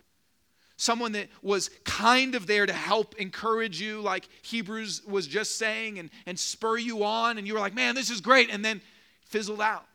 [0.76, 5.98] Someone that was kind of there to help encourage you, like Hebrews was just saying,
[5.98, 8.80] and, and spur you on, and you were like, man, this is great, and then
[9.26, 9.86] fizzled out.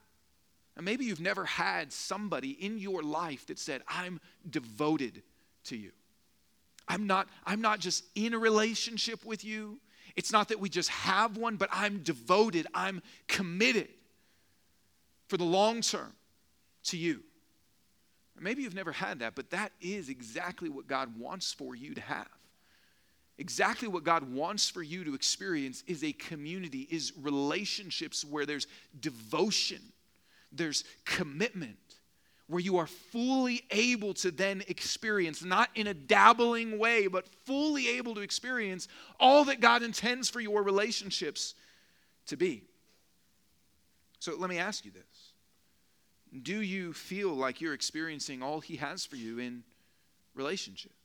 [0.78, 5.24] And maybe you've never had somebody in your life that said, I'm devoted
[5.66, 5.92] to you.
[6.90, 9.80] I'm not, I'm not just in a relationship with you.
[10.16, 13.88] It's not that we just have one, but I'm devoted, I'm committed
[15.28, 16.12] for the long term
[16.86, 17.24] to you.
[18.40, 22.02] maybe you've never had that, but that is exactly what God wants for you to
[22.02, 22.28] have.
[23.38, 28.68] Exactly what God wants for you to experience is a community, is relationships where there's
[29.00, 29.82] devotion,
[30.52, 31.78] there's commitment,
[32.50, 37.88] where you are fully able to then experience, not in a dabbling way, but fully
[37.90, 38.88] able to experience
[39.20, 41.54] all that God intends for your relationships
[42.26, 42.64] to be.
[44.18, 49.06] So let me ask you this Do you feel like you're experiencing all He has
[49.06, 49.64] for you in
[50.34, 50.96] relationships?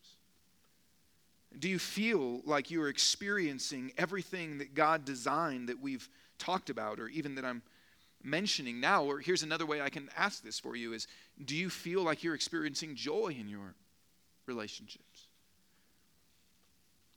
[1.59, 6.99] Do you feel like you are experiencing everything that God designed that we've talked about,
[6.99, 7.63] or even that I'm
[8.25, 11.07] mentioning now, or here's another way I can ask this for you is
[11.45, 13.75] do you feel like you're experiencing joy in your
[14.47, 15.29] relationships?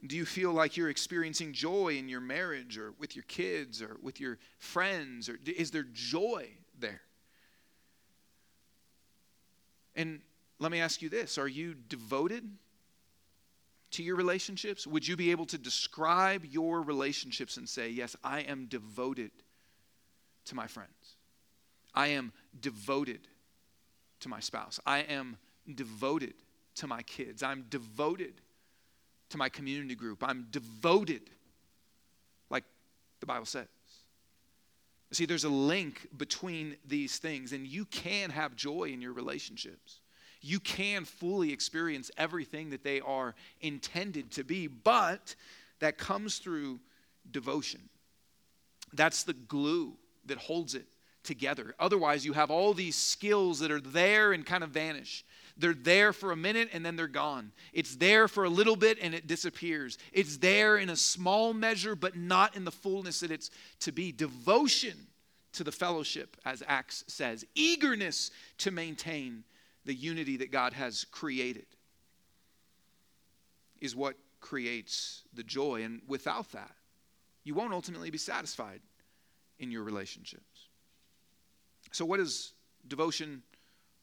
[0.06, 3.98] Do you feel like you're experiencing joy in your marriage or with your kids or
[4.02, 5.28] with your friends?
[5.28, 7.02] Or is there joy there?
[9.96, 10.22] And
[10.60, 12.48] let me ask you this Are you devoted
[13.92, 14.86] to your relationships?
[14.86, 19.32] Would you be able to describe your relationships and say, Yes, I am devoted
[20.46, 20.92] to my friends?
[21.98, 22.32] I am
[22.62, 23.22] devoted
[24.20, 24.80] to my spouse.
[24.86, 25.36] I am
[25.74, 26.36] devoted
[26.76, 27.42] to my kids.
[27.42, 28.34] I'm devoted
[29.30, 30.24] to my community group.
[30.24, 31.24] I'm devoted,
[32.52, 32.66] like
[33.20, 33.66] the Bible says.
[35.12, 40.00] See, there's a link between these things, and you can have joy in your relationships.
[40.40, 45.34] You can fully experience everything that they are intended to be, but
[45.80, 46.80] that comes through
[47.32, 47.90] devotion.
[48.94, 49.94] That's the glue
[50.28, 50.86] that holds it
[51.28, 51.76] together.
[51.80, 55.24] Otherwise, you have all these skills that are there and kind of vanish.
[55.58, 57.52] They're there for a minute and then they're gone.
[57.74, 59.98] It's there for a little bit and it disappears.
[60.14, 64.12] It's there in a small measure, but not in the fullness that it's to be.
[64.12, 64.96] Devotion
[65.54, 69.44] to the fellowship, as Acts says, eagerness to maintain
[69.86, 71.66] the unity that God has created
[73.82, 75.84] is what creates the joy.
[75.84, 76.72] And without that,
[77.44, 78.82] you won't ultimately be satisfied
[79.60, 80.57] in your relationships.
[81.98, 82.54] So, what does
[82.88, 83.42] devotion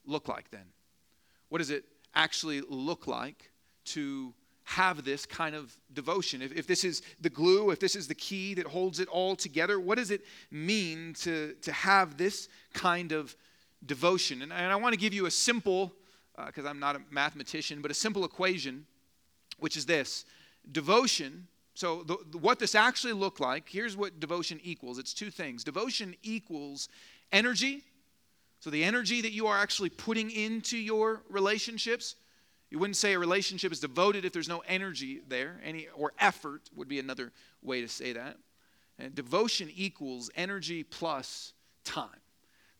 [0.04, 0.66] look like then?
[1.48, 3.52] What does it actually look like
[3.84, 6.42] to have this kind of devotion?
[6.42, 9.36] If, if this is the glue, if this is the key that holds it all
[9.36, 13.36] together, what does it mean to, to have this kind of
[13.86, 14.42] devotion?
[14.42, 15.92] And, and I want to give you a simple,
[16.46, 18.86] because uh, I'm not a mathematician, but a simple equation,
[19.60, 20.24] which is this
[20.72, 21.46] devotion.
[21.74, 25.62] So, the, what this actually look like, here's what devotion equals it's two things.
[25.62, 26.88] Devotion equals
[27.34, 27.82] energy.
[28.60, 32.16] So, the energy that you are actually putting into your relationships.
[32.70, 36.70] You wouldn't say a relationship is devoted if there's no energy there, any or effort
[36.74, 37.30] would be another
[37.62, 38.36] way to say that.
[38.98, 41.52] And devotion equals energy plus
[41.84, 42.08] time.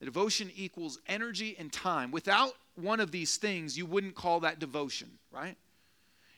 [0.01, 2.11] The devotion equals energy and time.
[2.11, 5.57] Without one of these things, you wouldn't call that devotion, right?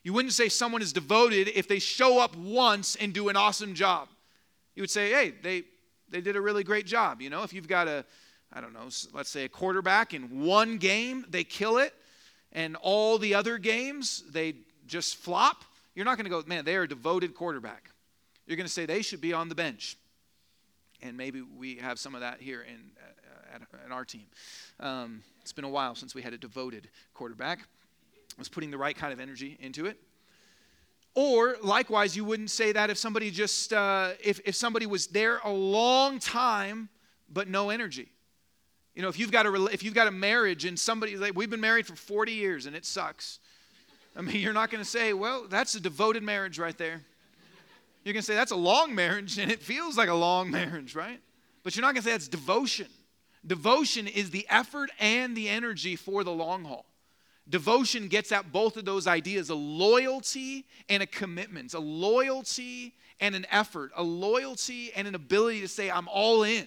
[0.02, 3.74] You wouldn't say someone is devoted if they show up once and do an awesome
[3.74, 4.08] job.
[4.74, 5.64] You would say, hey, they
[6.10, 7.20] they did a really great job.
[7.20, 8.04] You know, if you've got a,
[8.52, 11.94] I don't know, let's say a quarterback in one game, they kill it,
[12.52, 14.54] and all the other games, they
[14.86, 15.64] just flop,
[15.94, 17.90] you're not going to go, man, they are a devoted quarterback.
[18.46, 19.96] You're going to say they should be on the bench.
[21.02, 24.26] And maybe we have some of that here in, uh, at, at, our team.
[24.78, 27.60] Um, it's been a while since we had a devoted quarterback.
[27.60, 29.98] I was putting the right kind of energy into it.
[31.16, 35.38] Or likewise, you wouldn't say that if somebody just, uh, if, if somebody was there
[35.44, 36.90] a long time
[37.32, 38.12] but no energy.
[38.94, 41.48] You know, if you've got a, if you've got a marriage and somebody, like, we've
[41.48, 43.40] been married for 40 years and it sucks.
[44.14, 47.00] I mean, you're not going to say, well, that's a devoted marriage right there.
[48.04, 50.94] You're going to say, that's a long marriage and it feels like a long marriage,
[50.94, 51.20] right?
[51.62, 52.88] But you're not going to say that's devotion.
[53.46, 56.84] Devotion is the effort and the energy for the long haul.
[57.48, 63.34] Devotion gets at both of those ideas a loyalty and a commitment, a loyalty and
[63.34, 66.66] an effort, a loyalty and an ability to say, I'm all in.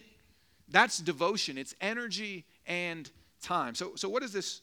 [0.69, 1.57] That's devotion.
[1.57, 3.09] It's energy and
[3.41, 3.75] time.
[3.75, 4.61] So, so what, does this,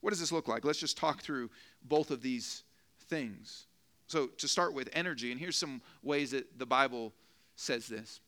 [0.00, 0.64] what does this look like?
[0.64, 1.50] Let's just talk through
[1.82, 2.62] both of these
[3.08, 3.66] things.
[4.06, 7.12] So, to start with energy, and here's some ways that the Bible
[7.56, 8.20] says this.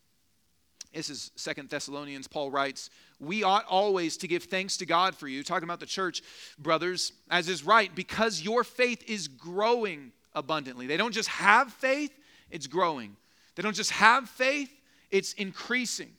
[0.96, 2.26] This is Second Thessalonians.
[2.26, 2.88] Paul writes,
[3.20, 6.22] We ought always to give thanks to God for you, talking about the church,
[6.58, 10.86] brothers, as is right, because your faith is growing abundantly.
[10.86, 12.12] They don't just have faith,
[12.50, 13.14] it's growing.
[13.56, 14.70] They don't just have faith,
[15.10, 16.12] it's increasing.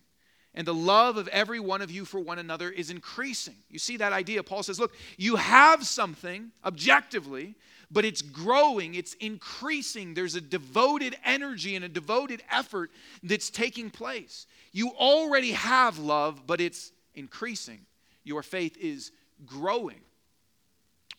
[0.54, 3.56] And the love of every one of you for one another is increasing.
[3.70, 4.44] You see that idea?
[4.44, 7.56] Paul says, Look, you have something objectively,
[7.90, 10.14] but it's growing, it's increasing.
[10.14, 12.92] There's a devoted energy and a devoted effort
[13.24, 14.46] that's taking place.
[14.72, 17.80] You already have love, but it's increasing.
[18.24, 19.12] Your faith is
[19.46, 20.02] growing.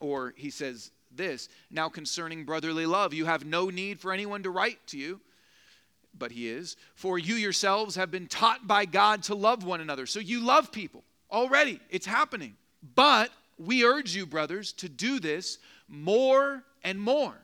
[0.01, 4.51] Or he says this now concerning brotherly love, you have no need for anyone to
[4.51, 5.21] write to you
[6.19, 6.77] but he is.
[6.95, 10.07] For you yourselves have been taught by God to love one another.
[10.07, 12.57] So you love people already, it's happening.
[12.95, 17.35] But we urge you, brothers, to do this more and more.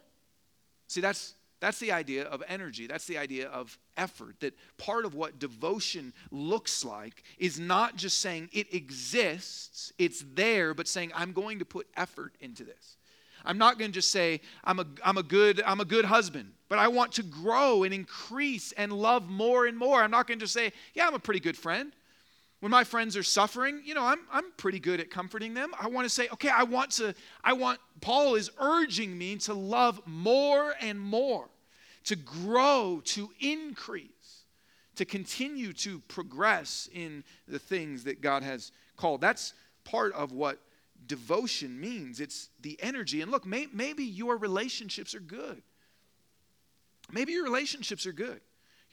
[0.86, 2.86] See, that's that's the idea of energy.
[2.86, 4.38] That's the idea of effort.
[4.40, 10.74] That part of what devotion looks like is not just saying it exists, it's there,
[10.74, 12.98] but saying, I'm going to put effort into this.
[13.46, 16.52] I'm not going to just say, I'm a, I'm, a good, I'm a good husband,
[16.68, 20.02] but I want to grow and increase and love more and more.
[20.02, 21.92] I'm not going to just say, yeah, I'm a pretty good friend.
[22.64, 25.74] When my friends are suffering, you know, I'm, I'm pretty good at comforting them.
[25.78, 29.52] I want to say, okay, I want to, I want, Paul is urging me to
[29.52, 31.50] love more and more,
[32.04, 34.44] to grow, to increase,
[34.96, 39.20] to continue to progress in the things that God has called.
[39.20, 39.52] That's
[39.84, 40.58] part of what
[41.06, 42.18] devotion means.
[42.18, 43.20] It's the energy.
[43.20, 45.60] And look, may, maybe your relationships are good.
[47.12, 48.40] Maybe your relationships are good.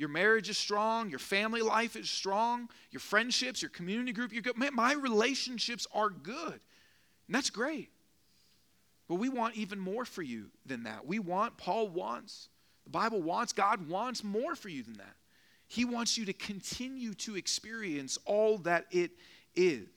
[0.02, 4.58] Your marriage is strong, your family life is strong, your friendships, your community group, good.
[4.58, 6.60] Man, my relationships are good.
[7.28, 7.92] And that's great.
[9.08, 11.06] But we want even more for you than that.
[11.06, 12.50] We want, Paul wants,
[12.84, 15.14] the Bible wants, God wants more for you than that.
[15.68, 19.12] He wants you to continue to experience all that it
[19.56, 19.88] is.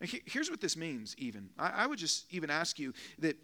[0.00, 1.48] Here's what this means, even.
[1.58, 3.38] I, would just even ask you that,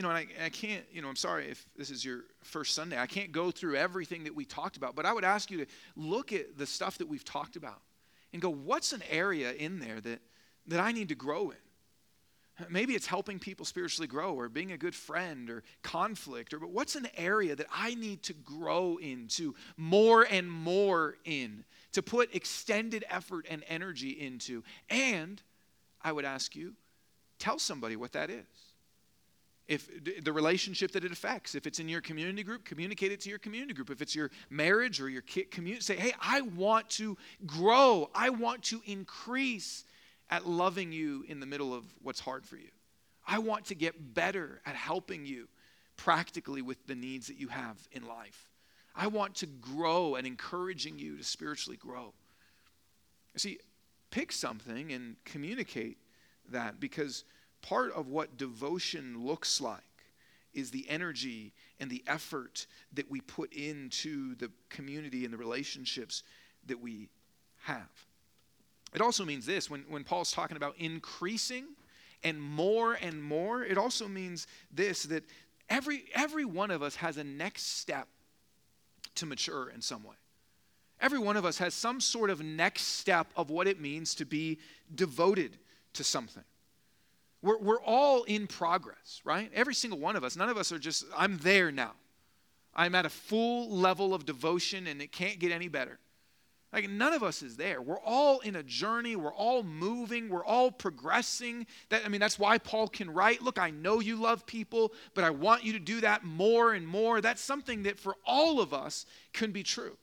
[0.00, 2.74] you know, and I, I can't, you know, I'm sorry if this is your first
[2.74, 2.98] Sunday.
[2.98, 5.66] I can't go through everything that we talked about, but I would ask you to
[5.94, 7.82] look at the stuff that we've talked about
[8.32, 10.22] and go, what's an area in there that,
[10.68, 12.66] that I need to grow in?
[12.70, 16.70] Maybe it's helping people spiritually grow or being a good friend or conflict or but
[16.70, 22.34] what's an area that I need to grow into more and more in to put
[22.34, 24.64] extended effort and energy into.
[24.88, 25.42] And
[26.00, 26.72] I would ask you,
[27.38, 28.69] tell somebody what that is.
[29.70, 29.88] If
[30.24, 33.38] the relationship that it affects, if it's in your community group, communicate it to your
[33.38, 33.88] community group.
[33.88, 38.10] If it's your marriage or your community, say, hey, I want to grow.
[38.12, 39.84] I want to increase
[40.28, 42.70] at loving you in the middle of what's hard for you.
[43.24, 45.46] I want to get better at helping you
[45.96, 48.48] practically with the needs that you have in life.
[48.96, 52.12] I want to grow and encouraging you to spiritually grow.
[53.36, 53.60] See,
[54.10, 55.98] pick something and communicate
[56.50, 57.22] that because
[57.62, 59.82] part of what devotion looks like
[60.52, 66.22] is the energy and the effort that we put into the community and the relationships
[66.66, 67.08] that we
[67.62, 67.88] have.
[68.94, 71.66] It also means this when, when Paul's talking about increasing
[72.24, 75.24] and more and more, it also means this that
[75.68, 78.08] every, every one of us has a next step
[79.16, 80.16] to mature in some way.
[81.00, 84.26] Every one of us has some sort of next step of what it means to
[84.26, 84.58] be
[84.94, 85.56] devoted
[85.94, 86.44] to something.
[87.42, 89.50] We're, we're all in progress, right?
[89.54, 90.36] Every single one of us.
[90.36, 91.92] None of us are just, I'm there now.
[92.74, 95.98] I'm at a full level of devotion and it can't get any better.
[96.72, 97.82] Like, none of us is there.
[97.82, 99.16] We're all in a journey.
[99.16, 100.28] We're all moving.
[100.28, 101.66] We're all progressing.
[101.88, 105.24] That, I mean, that's why Paul can write, Look, I know you love people, but
[105.24, 107.20] I want you to do that more and more.
[107.20, 109.96] That's something that for all of us can be true.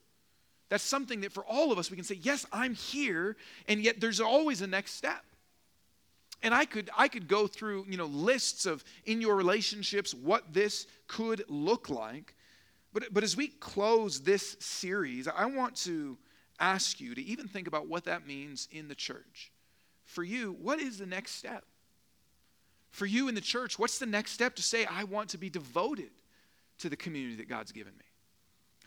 [0.67, 3.38] That's something that for all of us we can say, Yes, I'm here,
[3.69, 5.23] and yet there's always a next step.
[6.43, 10.54] And I could, I could go through you know, lists of in your relationships what
[10.54, 12.35] this could look like.
[12.94, 16.17] But, but as we close this series, I want to
[16.60, 19.52] ask you to even think about what that means in the church.
[20.06, 21.65] For you, what is the next step?
[22.92, 25.50] For you in the church, what's the next step to say, I want to be
[25.50, 26.10] devoted
[26.79, 28.06] to the community that God's given me?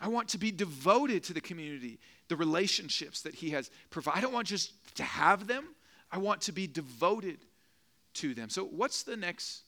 [0.01, 4.17] I want to be devoted to the community, the relationships that He has provided.
[4.17, 5.67] I don't want just to have them,
[6.11, 7.39] I want to be devoted
[8.15, 8.49] to them.
[8.49, 9.63] So, what's the next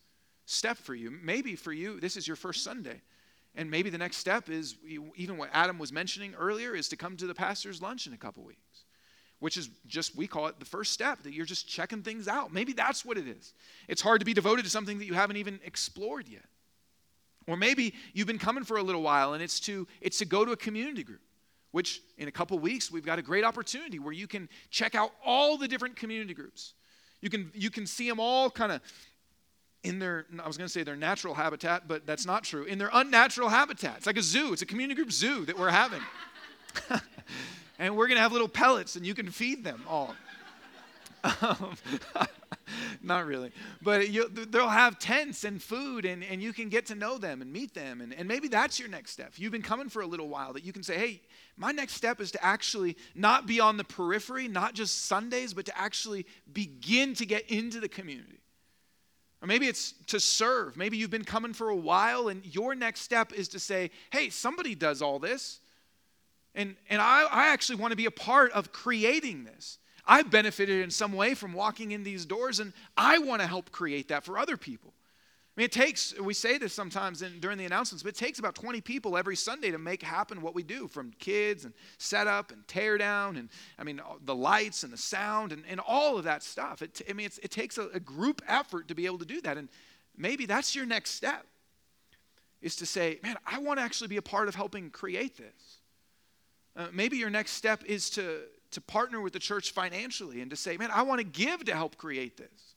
[0.45, 1.11] step for you?
[1.11, 3.01] Maybe for you, this is your first Sunday.
[3.55, 4.75] And maybe the next step is
[5.15, 8.17] even what Adam was mentioning earlier is to come to the pastor's lunch in a
[8.17, 8.85] couple weeks,
[9.39, 12.51] which is just, we call it the first step, that you're just checking things out.
[12.51, 13.53] Maybe that's what it is.
[13.87, 16.45] It's hard to be devoted to something that you haven't even explored yet.
[17.45, 20.45] Or maybe you've been coming for a little while and it's to, it's to go
[20.45, 21.21] to a community group,
[21.73, 25.11] which in a couple weeks we've got a great opportunity where you can check out
[25.25, 26.75] all the different community groups.
[27.19, 28.81] You can, you can see them all kind of
[29.83, 32.63] in their, I was going to say their natural habitat, but that's not true.
[32.65, 33.97] In their unnatural habitat.
[33.97, 36.01] It's like a zoo, it's a community group zoo that we're having.
[37.79, 40.15] and we're going to have little pellets and you can feed them all.
[41.23, 41.75] Um,
[43.01, 43.51] not really.
[43.81, 47.41] But you, they'll have tents and food, and, and you can get to know them
[47.41, 48.01] and meet them.
[48.01, 49.33] And, and maybe that's your next step.
[49.35, 51.21] You've been coming for a little while that you can say, hey,
[51.57, 55.65] my next step is to actually not be on the periphery, not just Sundays, but
[55.65, 58.39] to actually begin to get into the community.
[59.41, 60.77] Or maybe it's to serve.
[60.77, 64.29] Maybe you've been coming for a while and your next step is to say, hey,
[64.29, 65.59] somebody does all this.
[66.55, 69.79] And, and I, I actually want to be a part of creating this.
[70.05, 73.71] I've benefited in some way from walking in these doors and I want to help
[73.71, 74.93] create that for other people.
[75.55, 78.39] I mean, it takes, we say this sometimes in, during the announcements, but it takes
[78.39, 82.51] about 20 people every Sunday to make happen what we do from kids and setup
[82.51, 86.23] and tear down and, I mean, the lights and the sound and, and all of
[86.23, 86.81] that stuff.
[86.81, 89.57] It, I mean, it takes a, a group effort to be able to do that.
[89.57, 89.69] And
[90.17, 91.45] maybe that's your next step
[92.59, 95.77] is to say, man, I want to actually be a part of helping create this.
[96.75, 98.39] Uh, maybe your next step is to,
[98.73, 101.75] to partner with the church financially and to say, man, I want to give to
[101.75, 102.75] help create this.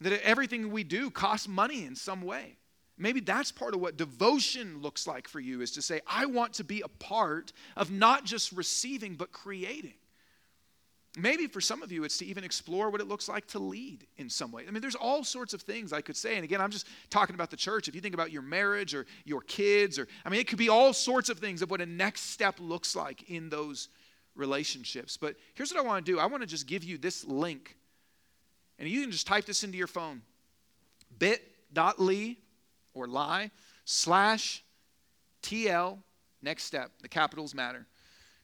[0.00, 2.56] That everything we do costs money in some way.
[2.96, 6.54] Maybe that's part of what devotion looks like for you is to say, I want
[6.54, 9.94] to be a part of not just receiving, but creating.
[11.16, 14.04] Maybe for some of you, it's to even explore what it looks like to lead
[14.16, 14.64] in some way.
[14.66, 16.34] I mean, there's all sorts of things I could say.
[16.34, 17.86] And again, I'm just talking about the church.
[17.86, 20.68] If you think about your marriage or your kids, or I mean, it could be
[20.68, 23.88] all sorts of things of what a next step looks like in those
[24.34, 25.16] relationships.
[25.16, 27.76] But here's what I want to do I want to just give you this link
[28.78, 30.22] and you can just type this into your phone
[31.18, 32.36] bit.ly
[32.92, 33.50] or lie
[33.84, 34.64] slash
[35.42, 35.98] TL
[36.42, 36.90] next step.
[37.02, 37.86] The capitals matter.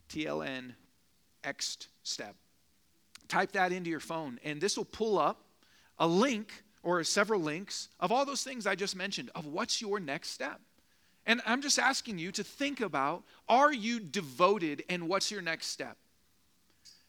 [0.09, 0.75] TLN
[1.45, 2.37] next step.
[3.29, 5.45] Type that into your phone, and this will pull up
[5.99, 10.01] a link or several links of all those things I just mentioned of what's your
[10.01, 10.61] next step.
[11.27, 15.67] And I'm just asking you to think about are you devoted and what's your next
[15.69, 15.97] step?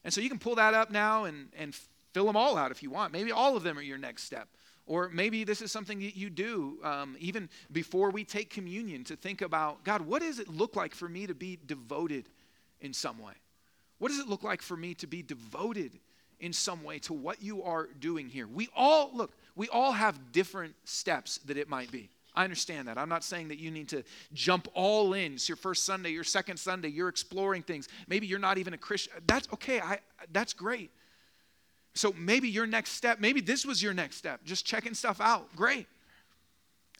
[0.04, 1.74] And so you can pull that up now and, and
[2.12, 3.12] Fill them all out if you want.
[3.12, 4.48] Maybe all of them are your next step.
[4.86, 9.16] Or maybe this is something that you do um, even before we take communion to
[9.16, 12.28] think about God, what does it look like for me to be devoted
[12.80, 13.34] in some way?
[13.98, 15.98] What does it look like for me to be devoted
[16.40, 18.48] in some way to what you are doing here?
[18.48, 22.10] We all, look, we all have different steps that it might be.
[22.34, 22.96] I understand that.
[22.96, 24.02] I'm not saying that you need to
[24.32, 25.34] jump all in.
[25.34, 27.88] It's your first Sunday, your second Sunday, you're exploring things.
[28.08, 29.12] Maybe you're not even a Christian.
[29.26, 29.80] That's okay.
[29.80, 29.98] I,
[30.32, 30.90] that's great.
[31.94, 35.54] So maybe your next step, maybe this was your next step, just checking stuff out.
[35.54, 35.86] Great.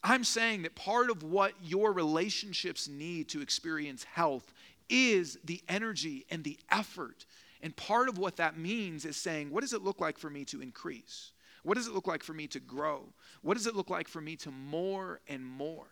[0.04, 4.52] I'm saying that part of what your relationships need to experience health
[4.90, 7.24] is the energy and the effort.
[7.62, 10.44] And part of what that means is saying, what does it look like for me
[10.46, 11.30] to increase?
[11.62, 13.04] What does it look like for me to grow?
[13.42, 15.86] What does it look like for me to more and more?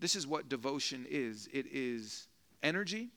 [0.00, 2.28] This is what devotion is it is
[2.62, 3.08] energy.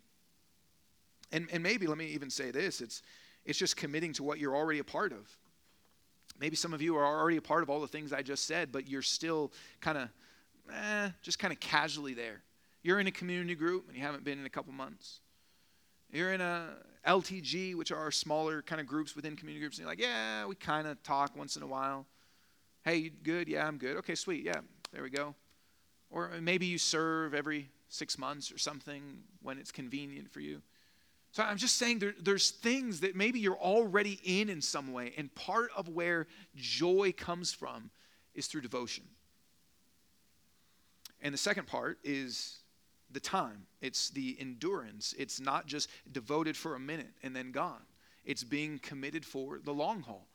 [1.32, 3.02] And, and maybe, let me even say this it's,
[3.46, 5.30] it's just committing to what you're already a part of.
[6.40, 8.72] Maybe some of you are already a part of all the things I just said,
[8.72, 10.10] but you're still kind of,
[10.74, 12.42] eh, just kind of casually there.
[12.84, 15.20] You're in a community group and you haven't been in a couple months.
[16.12, 16.70] You're in a
[17.08, 20.56] LTG, which are smaller kind of groups within community groups, and you're like, yeah, we
[20.56, 22.06] kind of talk once in a while.
[22.84, 23.48] Hey, you good?
[23.48, 23.98] Yeah, I'm good.
[23.98, 24.44] Okay, sweet.
[24.44, 24.62] Yeah,
[24.92, 25.36] there we go.
[26.10, 30.62] Or maybe you serve every six months or something when it's convenient for you.
[31.32, 35.14] So I'm just saying there, there's things that maybe you're already in in some way,
[35.16, 37.92] and part of where joy comes from
[38.34, 39.06] is through devotion.
[41.22, 42.58] And the second part is
[43.12, 45.14] the time, it's the endurance.
[45.18, 47.82] It's not just devoted for a minute and then gone,
[48.26, 50.28] it's being committed for the long haul.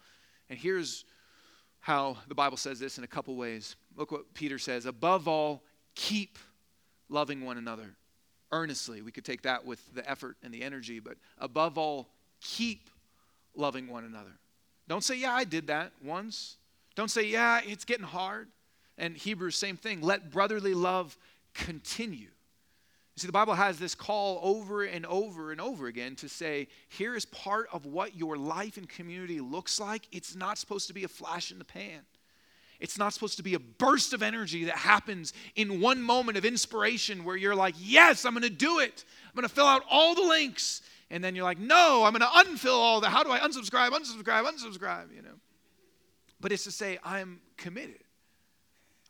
[0.48, 1.04] And here's
[1.86, 3.76] how the Bible says this in a couple ways.
[3.96, 5.62] Look what Peter says above all,
[5.94, 6.36] keep
[7.08, 7.94] loving one another
[8.50, 9.02] earnestly.
[9.02, 12.08] We could take that with the effort and the energy, but above all,
[12.40, 12.90] keep
[13.54, 14.32] loving one another.
[14.88, 16.56] Don't say, Yeah, I did that once.
[16.96, 18.48] Don't say, Yeah, it's getting hard.
[18.98, 20.00] And Hebrews, same thing.
[20.00, 21.16] Let brotherly love
[21.54, 22.30] continue.
[23.16, 27.16] See, the Bible has this call over and over and over again to say, here
[27.16, 30.06] is part of what your life and community looks like.
[30.12, 32.00] It's not supposed to be a flash in the pan.
[32.78, 36.44] It's not supposed to be a burst of energy that happens in one moment of
[36.44, 39.04] inspiration where you're like, yes, I'm going to do it.
[39.24, 40.82] I'm going to fill out all the links.
[41.10, 43.08] And then you're like, no, I'm going to unfill all the.
[43.08, 45.14] How do I unsubscribe, unsubscribe, unsubscribe?
[45.14, 45.40] You know.
[46.38, 48.04] But it's to say, I'm committed.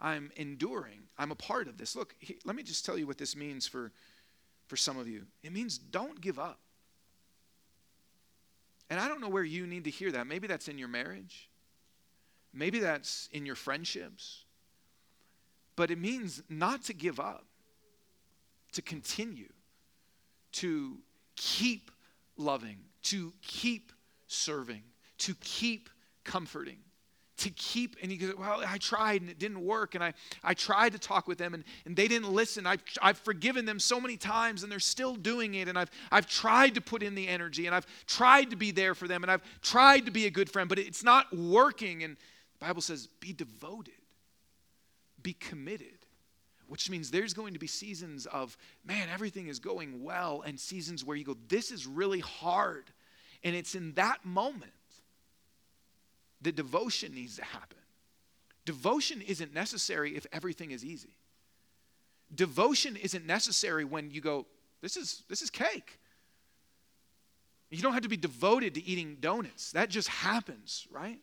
[0.00, 1.05] I'm enduring.
[1.18, 1.96] I'm a part of this.
[1.96, 3.92] Look, he, let me just tell you what this means for,
[4.66, 5.22] for some of you.
[5.42, 6.58] It means don't give up.
[8.90, 10.26] And I don't know where you need to hear that.
[10.26, 11.48] Maybe that's in your marriage,
[12.52, 14.44] maybe that's in your friendships.
[15.74, 17.44] But it means not to give up,
[18.72, 19.52] to continue,
[20.52, 20.96] to
[21.36, 21.90] keep
[22.38, 23.92] loving, to keep
[24.26, 24.82] serving,
[25.18, 25.90] to keep
[26.24, 26.78] comforting
[27.38, 30.12] to keep and he goes well i tried and it didn't work and i,
[30.42, 32.66] I tried to talk with them and, and they didn't listen.
[32.66, 36.26] I've, I've forgiven them so many times and they're still doing it and I've, I've
[36.26, 39.30] tried to put in the energy and i've tried to be there for them and
[39.30, 42.02] i've tried to be a good friend but it's not working.
[42.02, 42.16] And
[42.58, 43.94] the bible says be devoted.
[45.22, 45.88] Be committed
[46.68, 51.04] which means there's going to be seasons of man everything is going well and seasons
[51.04, 52.90] where you go this is really hard.
[53.44, 54.72] And it's in that moment
[56.40, 57.78] the devotion needs to happen.
[58.64, 61.16] Devotion isn't necessary if everything is easy.
[62.34, 64.46] Devotion isn't necessary when you go,
[64.82, 66.00] this is, this is cake.
[67.70, 69.72] You don't have to be devoted to eating donuts.
[69.72, 71.20] That just happens, right?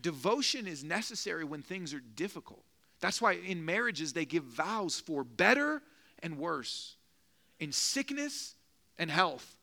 [0.00, 2.62] Devotion is necessary when things are difficult.
[3.00, 5.82] That's why in marriages they give vows for better
[6.22, 6.96] and worse,
[7.60, 8.54] in sickness
[8.98, 9.56] and health.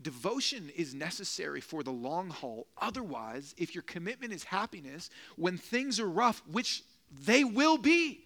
[0.00, 2.66] Devotion is necessary for the long haul.
[2.80, 6.84] Otherwise, if your commitment is happiness, when things are rough, which
[7.24, 8.20] they will be,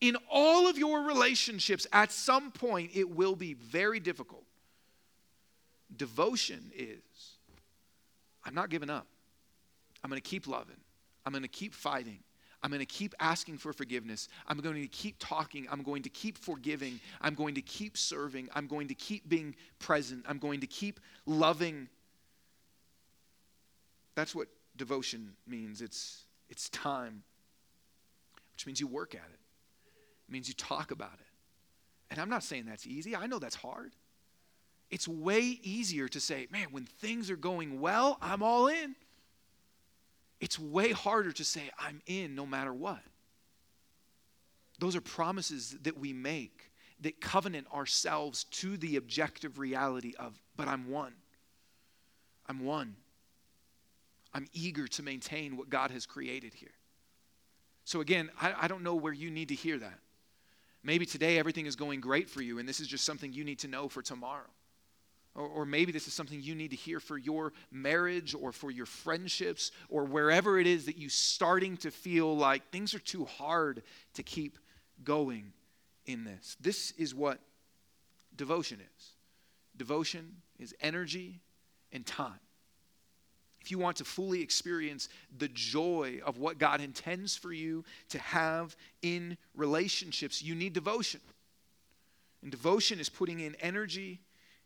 [0.00, 4.44] in all of your relationships, at some point, it will be very difficult.
[5.96, 6.98] Devotion is
[8.44, 9.06] I'm not giving up.
[10.02, 10.76] I'm going to keep loving.
[11.26, 12.20] I'm going to keep fighting.
[12.62, 14.28] I'm going to keep asking for forgiveness.
[14.46, 15.66] I'm going to keep talking.
[15.70, 17.00] I'm going to keep forgiving.
[17.20, 18.48] I'm going to keep serving.
[18.54, 20.24] I'm going to keep being present.
[20.28, 21.88] I'm going to keep loving.
[24.16, 25.80] That's what devotion means.
[25.80, 27.22] It's, it's time,
[28.54, 29.38] which means you work at it,
[30.28, 31.26] it means you talk about it.
[32.10, 33.92] And I'm not saying that's easy, I know that's hard.
[34.90, 38.96] It's way easier to say, man, when things are going well, I'm all in.
[40.40, 43.00] It's way harder to say, I'm in no matter what.
[44.78, 46.70] Those are promises that we make
[47.00, 51.14] that covenant ourselves to the objective reality of, but I'm one.
[52.48, 52.96] I'm one.
[54.32, 56.70] I'm eager to maintain what God has created here.
[57.84, 59.98] So, again, I, I don't know where you need to hear that.
[60.82, 63.58] Maybe today everything is going great for you, and this is just something you need
[63.60, 64.48] to know for tomorrow.
[65.38, 68.70] Or, or maybe this is something you need to hear for your marriage or for
[68.72, 73.24] your friendships or wherever it is that you're starting to feel like things are too
[73.24, 73.82] hard
[74.14, 74.58] to keep
[75.04, 75.52] going
[76.06, 76.56] in this.
[76.60, 77.38] This is what
[78.36, 79.10] devotion is
[79.76, 81.38] devotion is energy
[81.92, 82.40] and time.
[83.60, 85.08] If you want to fully experience
[85.38, 91.20] the joy of what God intends for you to have in relationships, you need devotion.
[92.42, 94.20] And devotion is putting in energy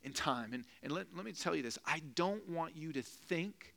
[0.04, 0.52] in time.
[0.52, 3.74] And, and let, let me tell you this I don't want you to think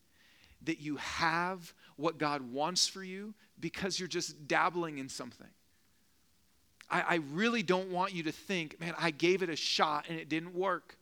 [0.63, 5.47] that you have what God wants for you because you're just dabbling in something.
[6.89, 10.19] I, I really don't want you to think, man, I gave it a shot and
[10.19, 10.97] it didn't work.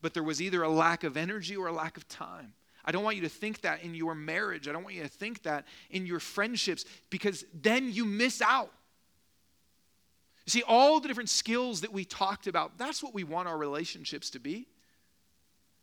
[0.00, 2.52] But there was either a lack of energy or a lack of time.
[2.84, 4.68] I don't want you to think that in your marriage.
[4.68, 8.72] I don't want you to think that in your friendships because then you miss out.
[10.48, 13.58] You see, all the different skills that we talked about, that's what we want our
[13.58, 14.66] relationships to be.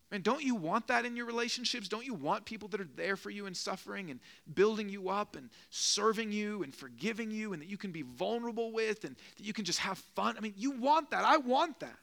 [0.09, 1.87] Man, don't you want that in your relationships?
[1.87, 4.19] Don't you want people that are there for you in suffering and
[4.55, 8.71] building you up and serving you and forgiving you and that you can be vulnerable
[8.71, 10.35] with and that you can just have fun?
[10.35, 11.23] I mean, you want that.
[11.23, 11.99] I want that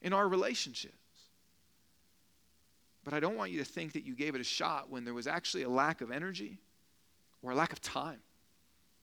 [0.00, 0.96] in our relationships.
[3.04, 5.12] But I don't want you to think that you gave it a shot when there
[5.12, 6.56] was actually a lack of energy
[7.42, 8.20] or a lack of time.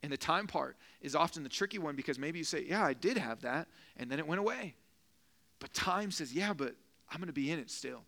[0.01, 2.93] And the time part is often the tricky one because maybe you say, Yeah, I
[2.93, 4.75] did have that, and then it went away.
[5.59, 6.75] But time says, Yeah, but
[7.11, 8.03] I'm going to be in it still.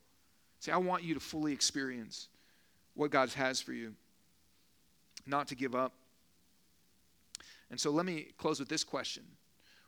[0.59, 2.29] See, I want you to fully experience
[2.93, 3.93] what God has for you,
[5.25, 5.93] not to give up.
[7.69, 9.23] And so let me close with this question,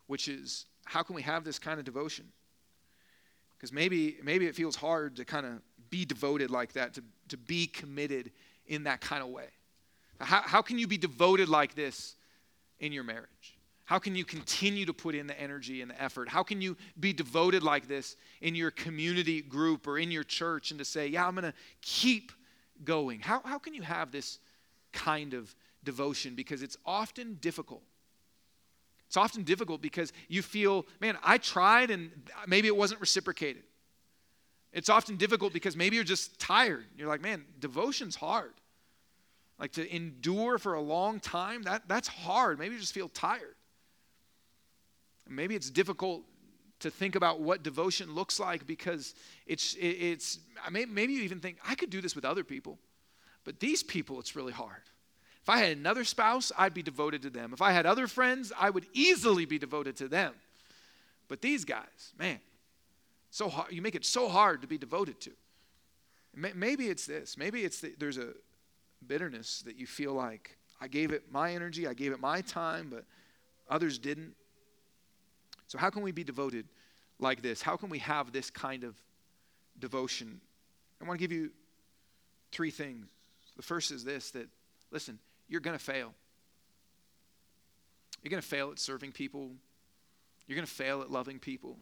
[0.07, 2.25] which is how can we have this kind of devotion?
[3.57, 7.37] Because maybe, maybe it feels hard to kind of be devoted like that, to, to
[7.37, 8.31] be committed
[8.67, 9.47] in that kind of way.
[10.23, 12.15] How, how can you be devoted like this
[12.79, 13.57] in your marriage?
[13.85, 16.29] How can you continue to put in the energy and the effort?
[16.29, 20.71] How can you be devoted like this in your community group or in your church
[20.71, 22.31] and to say, yeah, I'm going to keep
[22.83, 23.19] going?
[23.19, 24.39] How, how can you have this
[24.93, 25.53] kind of
[25.83, 26.33] devotion?
[26.33, 27.83] Because it's often difficult.
[29.07, 32.09] It's often difficult because you feel, man, I tried and
[32.47, 33.63] maybe it wasn't reciprocated.
[34.71, 36.85] It's often difficult because maybe you're just tired.
[36.97, 38.53] You're like, man, devotion's hard.
[39.59, 42.59] Like to endure for a long time, that, that's hard.
[42.59, 43.55] Maybe you just feel tired.
[45.29, 46.23] Maybe it's difficult
[46.79, 50.39] to think about what devotion looks like because it's, it's
[50.69, 52.77] maybe you even think, I could do this with other people,
[53.45, 54.81] but these people, it's really hard.
[55.41, 57.53] If I had another spouse, I'd be devoted to them.
[57.53, 60.33] If I had other friends, I would easily be devoted to them.
[61.27, 62.39] But these guys, man,
[63.29, 65.31] so hard, you make it so hard to be devoted to.
[66.35, 67.37] Maybe it's this.
[67.37, 68.29] Maybe it's that there's a
[69.03, 72.89] bitterness that you feel like I gave it my energy, I gave it my time,
[72.89, 73.05] but
[73.69, 74.35] others didn't.
[75.67, 76.65] So, how can we be devoted
[77.19, 77.61] like this?
[77.61, 78.95] How can we have this kind of
[79.79, 80.41] devotion?
[81.01, 81.51] I want to give you
[82.51, 83.07] three things.
[83.55, 84.47] The first is this that,
[84.91, 86.13] listen, you're going to fail.
[88.21, 89.51] You're going to fail at serving people,
[90.47, 91.77] you're going to fail at loving people.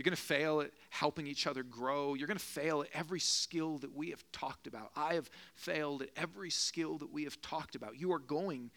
[0.00, 2.14] You're going to fail at helping each other grow.
[2.14, 4.92] You're going to fail at every skill that we have talked about.
[4.96, 8.00] I have failed at every skill that we have talked about.
[8.00, 8.70] You are going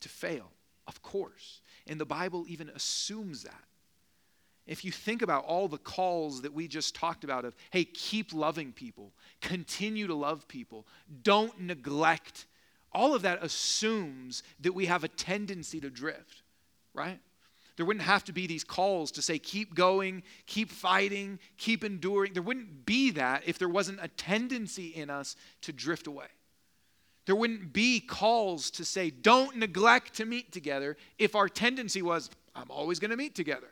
[0.00, 0.50] to fail,
[0.86, 1.60] of course.
[1.86, 3.62] And the Bible even assumes that.
[4.66, 8.32] If you think about all the calls that we just talked about of, hey, keep
[8.32, 9.12] loving people,
[9.42, 10.86] continue to love people,
[11.22, 12.46] don't neglect,
[12.90, 16.42] all of that assumes that we have a tendency to drift,
[16.94, 17.20] right?
[17.76, 22.32] There wouldn't have to be these calls to say, keep going, keep fighting, keep enduring.
[22.32, 26.26] There wouldn't be that if there wasn't a tendency in us to drift away.
[27.26, 32.30] There wouldn't be calls to say, don't neglect to meet together if our tendency was,
[32.54, 33.68] I'm always going to meet together.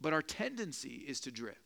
[0.00, 1.58] But our tendency is to drift.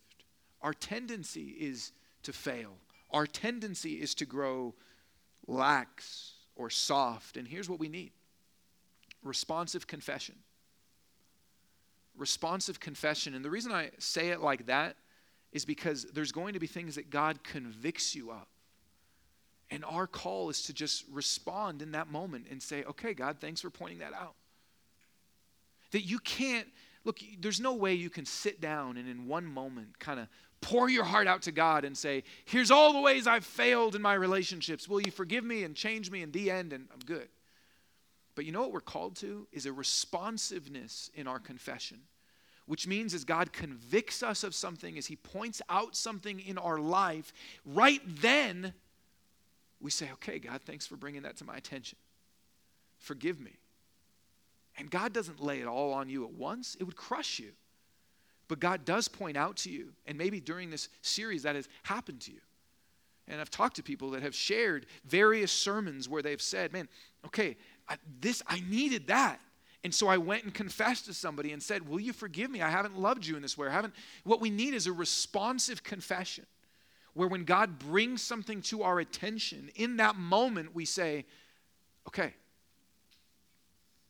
[0.62, 1.92] Our tendency is
[2.22, 2.76] to fail.
[3.10, 4.74] Our tendency is to grow
[5.46, 7.36] lax or soft.
[7.36, 8.12] And here's what we need
[9.26, 10.36] responsive confession
[12.18, 13.34] responsive confession.
[13.34, 14.96] And the reason I say it like that
[15.52, 18.46] is because there's going to be things that God convicts you of.
[19.70, 23.60] And our call is to just respond in that moment and say, okay, God, thanks
[23.60, 24.34] for pointing that out.
[25.90, 26.68] That you can't,
[27.04, 30.28] look, there's no way you can sit down and in one moment kind of
[30.60, 34.02] pour your heart out to God and say, here's all the ways I've failed in
[34.02, 34.88] my relationships.
[34.88, 36.72] Will you forgive me and change me in the end?
[36.72, 37.28] And I'm good.
[38.36, 41.98] But you know what we're called to is a responsiveness in our confession,
[42.66, 46.78] which means as God convicts us of something, as He points out something in our
[46.78, 47.32] life,
[47.64, 48.74] right then
[49.80, 51.98] we say, Okay, God, thanks for bringing that to my attention.
[52.98, 53.52] Forgive me.
[54.78, 57.52] And God doesn't lay it all on you at once, it would crush you.
[58.48, 62.20] But God does point out to you, and maybe during this series that has happened
[62.22, 62.40] to you.
[63.28, 66.88] And I've talked to people that have shared various sermons where they've said, Man,
[67.24, 67.56] okay,
[68.20, 69.40] This, I needed that.
[69.84, 72.60] And so I went and confessed to somebody and said, Will you forgive me?
[72.60, 73.68] I haven't loved you in this way.
[73.68, 73.94] I haven't.
[74.24, 76.46] What we need is a responsive confession
[77.14, 81.24] where when God brings something to our attention, in that moment we say,
[82.08, 82.34] Okay,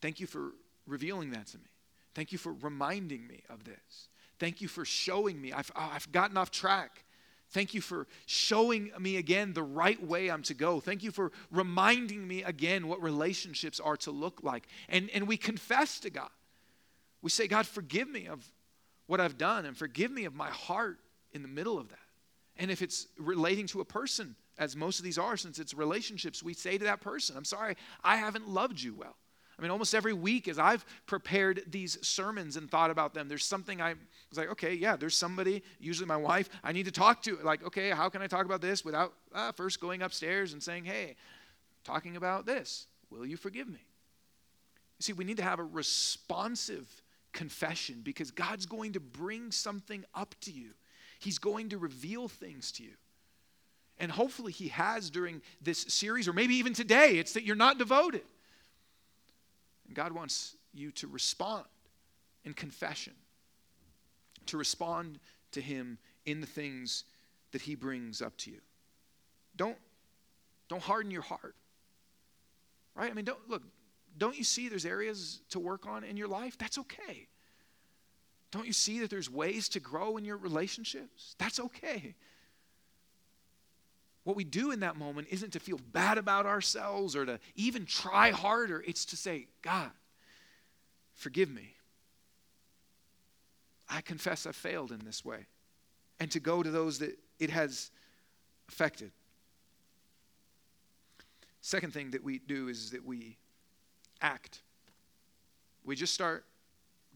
[0.00, 0.52] thank you for
[0.86, 1.70] revealing that to me.
[2.14, 4.08] Thank you for reminding me of this.
[4.38, 5.52] Thank you for showing me.
[5.52, 7.04] I've, I've gotten off track.
[7.50, 10.80] Thank you for showing me again the right way I'm to go.
[10.80, 14.66] Thank you for reminding me again what relationships are to look like.
[14.88, 16.30] And, and we confess to God.
[17.22, 18.44] We say, God, forgive me of
[19.06, 20.98] what I've done and forgive me of my heart
[21.32, 21.98] in the middle of that.
[22.56, 26.42] And if it's relating to a person, as most of these are, since it's relationships,
[26.42, 29.16] we say to that person, I'm sorry, I haven't loved you well.
[29.58, 33.44] I mean, almost every week as I've prepared these sermons and thought about them, there's
[33.44, 33.94] something I
[34.28, 37.38] was like, okay, yeah, there's somebody, usually my wife, I need to talk to.
[37.42, 40.84] Like, okay, how can I talk about this without uh, first going upstairs and saying,
[40.84, 41.16] hey,
[41.84, 43.80] talking about this, will you forgive me?
[44.98, 47.02] You see, we need to have a responsive
[47.32, 50.70] confession because God's going to bring something up to you,
[51.18, 52.92] He's going to reveal things to you.
[53.98, 57.78] And hopefully, He has during this series, or maybe even today, it's that you're not
[57.78, 58.22] devoted.
[59.86, 61.64] And God wants you to respond
[62.44, 63.14] in confession,
[64.46, 65.18] to respond
[65.52, 67.04] to Him in the things
[67.52, 68.60] that He brings up to you.
[69.56, 69.76] Don't,
[70.68, 71.54] don't harden your heart.
[72.94, 73.10] Right?
[73.10, 73.62] I mean, don't look,
[74.18, 76.56] don't you see there's areas to work on in your life?
[76.58, 77.28] That's okay.
[78.50, 81.34] Don't you see that there's ways to grow in your relationships?
[81.38, 82.14] That's okay.
[84.26, 87.86] What we do in that moment isn't to feel bad about ourselves or to even
[87.86, 88.82] try harder.
[88.84, 89.92] It's to say, God,
[91.14, 91.76] forgive me.
[93.88, 95.46] I confess I failed in this way.
[96.18, 97.92] And to go to those that it has
[98.68, 99.12] affected.
[101.60, 103.36] Second thing that we do is that we
[104.20, 104.60] act.
[105.84, 106.44] We just start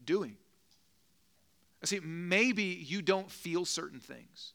[0.05, 0.37] doing.
[1.83, 4.53] I see, maybe you don't feel certain things.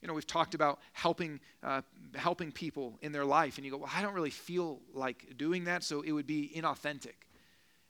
[0.00, 1.82] You know, we've talked about helping, uh,
[2.14, 5.64] helping people in their life, and you go, Well, I don't really feel like doing
[5.64, 7.14] that, so it would be inauthentic.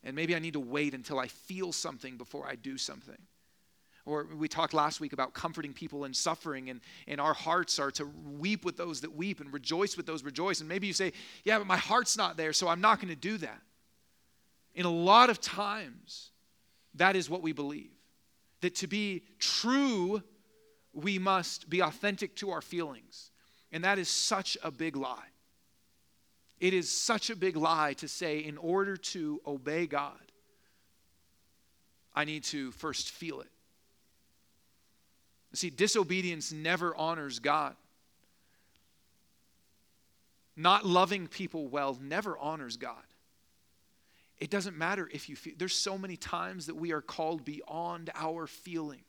[0.04, 3.18] And maybe I need to wait until I feel something before I do something.
[4.06, 7.90] Or we talked last week about comforting people in suffering, and, and our hearts are
[7.92, 10.60] to weep with those that weep and rejoice with those rejoice.
[10.60, 11.12] And maybe you say,
[11.44, 13.60] Yeah, but my heart's not there, so I'm not going to do that.
[14.74, 16.30] In a lot of times,
[16.94, 17.90] that is what we believe.
[18.62, 20.22] That to be true,
[21.02, 23.30] we must be authentic to our feelings.
[23.70, 25.28] And that is such a big lie.
[26.60, 30.18] It is such a big lie to say, in order to obey God,
[32.14, 33.50] I need to first feel it.
[35.52, 37.76] See, disobedience never honors God.
[40.56, 42.96] Not loving people well never honors God.
[44.38, 48.10] It doesn't matter if you feel, there's so many times that we are called beyond
[48.14, 49.02] our feelings.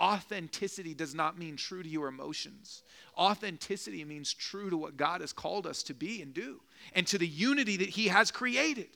[0.00, 2.82] Authenticity does not mean true to your emotions.
[3.16, 6.60] Authenticity means true to what God has called us to be and do,
[6.94, 8.88] and to the unity that He has created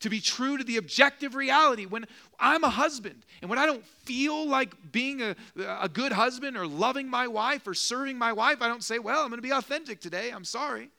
[0.00, 1.86] to be true to the objective reality.
[1.86, 2.06] When
[2.38, 5.34] I'm a husband and when I don't feel like being a,
[5.80, 9.22] a good husband or loving my wife or serving my wife, I don't say, Well,
[9.22, 10.30] I'm going to be authentic today.
[10.30, 10.90] I'm sorry.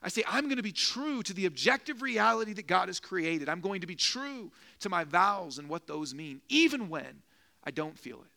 [0.00, 3.48] I say, I'm going to be true to the objective reality that God has created.
[3.48, 7.22] I'm going to be true to my vows and what those mean, even when
[7.64, 8.30] I don't feel it.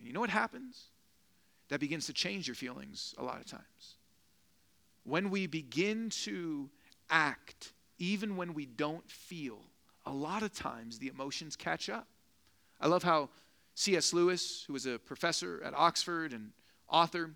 [0.00, 0.84] You know what happens?
[1.68, 3.96] That begins to change your feelings a lot of times.
[5.04, 6.70] When we begin to
[7.10, 9.60] act even when we don't feel,
[10.06, 12.06] a lot of times the emotions catch up.
[12.80, 13.28] I love how
[13.74, 14.12] C.S.
[14.12, 16.52] Lewis, who was a professor at Oxford and
[16.88, 17.30] author,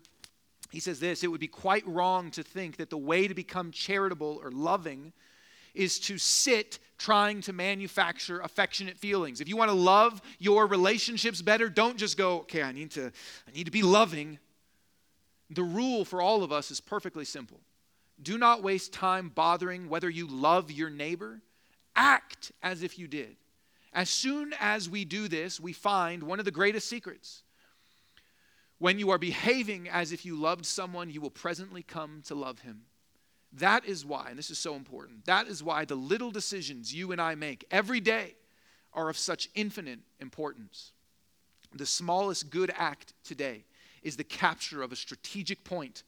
[0.71, 3.71] he says this it would be quite wrong to think that the way to become
[3.71, 5.13] charitable or loving
[5.73, 9.41] is to sit trying to manufacture affectionate feelings.
[9.41, 13.11] If you want to love your relationships better, don't just go, okay, I need to
[13.47, 14.39] I need to be loving.
[15.49, 17.59] The rule for all of us is perfectly simple.
[18.21, 21.41] Do not waste time bothering whether you love your neighbor.
[21.95, 23.35] Act as if you did.
[23.93, 27.43] As soon as we do this, we find one of the greatest secrets.
[28.79, 32.59] When you are behaving as if you loved someone, you will presently come to love
[32.59, 32.81] him.
[33.57, 37.11] That is why, and this is so important, that is why the little decisions you
[37.11, 38.35] and I make every day
[38.93, 40.91] are of such infinite importance.
[41.73, 43.65] The smallest good act today
[44.01, 46.03] is the capture of a strategic point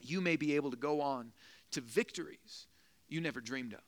[0.00, 1.32] you may be able to go on
[1.70, 2.66] to victories
[3.08, 3.80] you never dreamed of.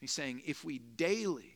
[0.00, 1.55] He's saying, if we daily,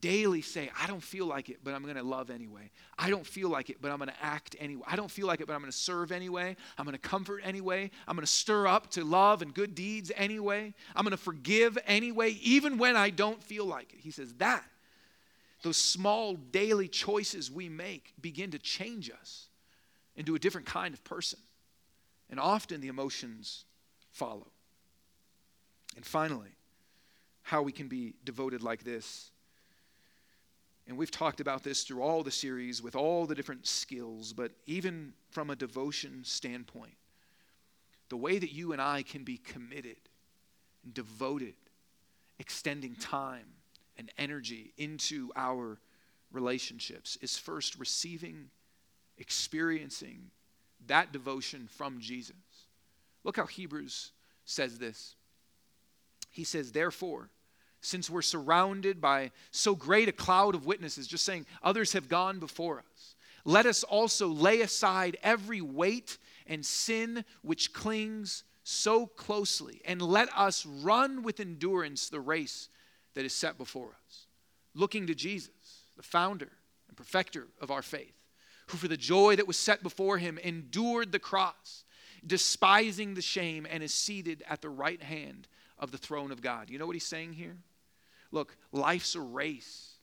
[0.00, 2.70] daily say, I don't feel like it, but I'm going to love anyway.
[2.98, 4.84] I don't feel like it, but I'm going to act anyway.
[4.86, 6.56] I don't feel like it, but I'm going to serve anyway.
[6.78, 7.90] I'm going to comfort anyway.
[8.06, 10.74] I'm going to stir up to love and good deeds anyway.
[10.94, 14.00] I'm going to forgive anyway, even when I don't feel like it.
[14.00, 14.64] He says, that,
[15.62, 19.48] those small daily choices we make begin to change us
[20.16, 21.38] into a different kind of person.
[22.30, 23.64] And often the emotions
[24.12, 24.46] follow.
[25.96, 26.54] And finally,
[27.42, 29.30] how we can be devoted like this.
[30.90, 34.50] And we've talked about this through all the series with all the different skills, but
[34.66, 36.96] even from a devotion standpoint,
[38.08, 39.98] the way that you and I can be committed
[40.82, 41.54] and devoted,
[42.40, 43.46] extending time
[43.98, 45.78] and energy into our
[46.32, 48.50] relationships is first receiving,
[49.16, 50.32] experiencing,
[50.88, 52.34] that devotion from Jesus.
[53.22, 54.10] Look how Hebrews
[54.44, 55.14] says this.
[56.30, 57.30] He says, Therefore,
[57.80, 62.38] since we're surrounded by so great a cloud of witnesses, just saying others have gone
[62.38, 63.14] before us,
[63.44, 70.28] let us also lay aside every weight and sin which clings so closely, and let
[70.36, 72.68] us run with endurance the race
[73.14, 74.26] that is set before us,
[74.74, 76.50] looking to Jesus, the founder
[76.88, 78.14] and perfecter of our faith
[78.70, 81.84] who for the joy that was set before him endured the cross,
[82.26, 86.70] despising the shame, and is seated at the right hand of the throne of God.
[86.70, 87.56] You know what he's saying here?
[88.32, 89.94] Look, life's a race.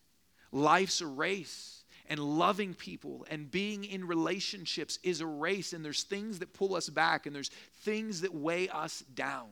[0.51, 1.83] Life's a race.
[2.09, 6.73] And loving people and being in relationships is a race, and there's things that pull
[6.73, 7.51] us back, and there's
[7.81, 9.49] things that weigh us down.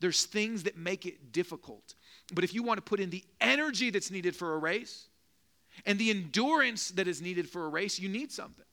[0.00, 1.94] There's things that make it difficult.
[2.34, 5.08] But if you want to put in the energy that's needed for a race,
[5.86, 8.64] and the endurance that is needed for a race, you need something.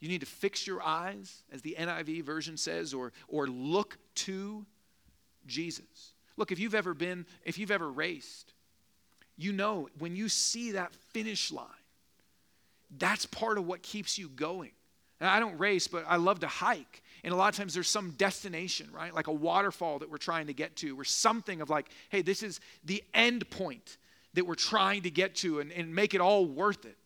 [0.00, 4.66] You need to fix your eyes, as the NIV version says, or, or look to
[5.46, 6.13] Jesus.
[6.36, 8.52] Look, if you've ever been, if you've ever raced,
[9.36, 11.66] you know when you see that finish line,
[12.98, 14.70] that's part of what keeps you going.
[15.20, 17.02] And I don't race, but I love to hike.
[17.22, 19.14] And a lot of times there's some destination, right?
[19.14, 22.42] Like a waterfall that we're trying to get to, or something of like, hey, this
[22.42, 23.96] is the end point
[24.34, 26.98] that we're trying to get to and, and make it all worth it.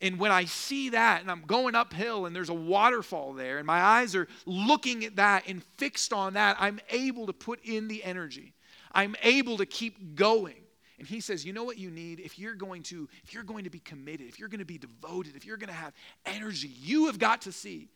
[0.00, 3.66] And when I see that and I'm going uphill and there's a waterfall there and
[3.66, 7.88] my eyes are looking at that and fixed on that, I'm able to put in
[7.88, 8.52] the energy.
[8.96, 10.56] I'm able to keep going.
[10.98, 13.64] And he says, "You know what you need if you're going to if you're going
[13.64, 15.92] to be committed, if you're going to be devoted, if you're going to have
[16.24, 17.90] energy, you have got to see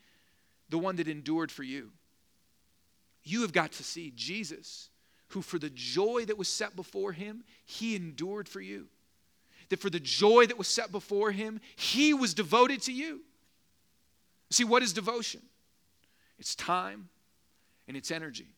[0.68, 1.90] the one that endured for you.
[3.24, 4.90] You have got to see Jesus,
[5.28, 8.86] who for the joy that was set before him, he endured for you.
[9.70, 13.22] That for the joy that was set before him, he was devoted to you.
[14.50, 15.40] See, what is devotion?
[16.38, 17.08] It's time
[17.88, 18.48] and it's energy.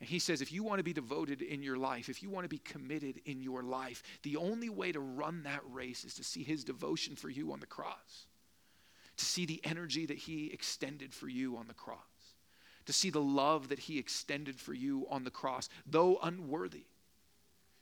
[0.00, 2.44] And he says, if you want to be devoted in your life, if you want
[2.44, 6.24] to be committed in your life, the only way to run that race is to
[6.24, 8.26] see his devotion for you on the cross,
[9.16, 11.98] to see the energy that he extended for you on the cross,
[12.86, 16.84] to see the love that he extended for you on the cross, though unworthy.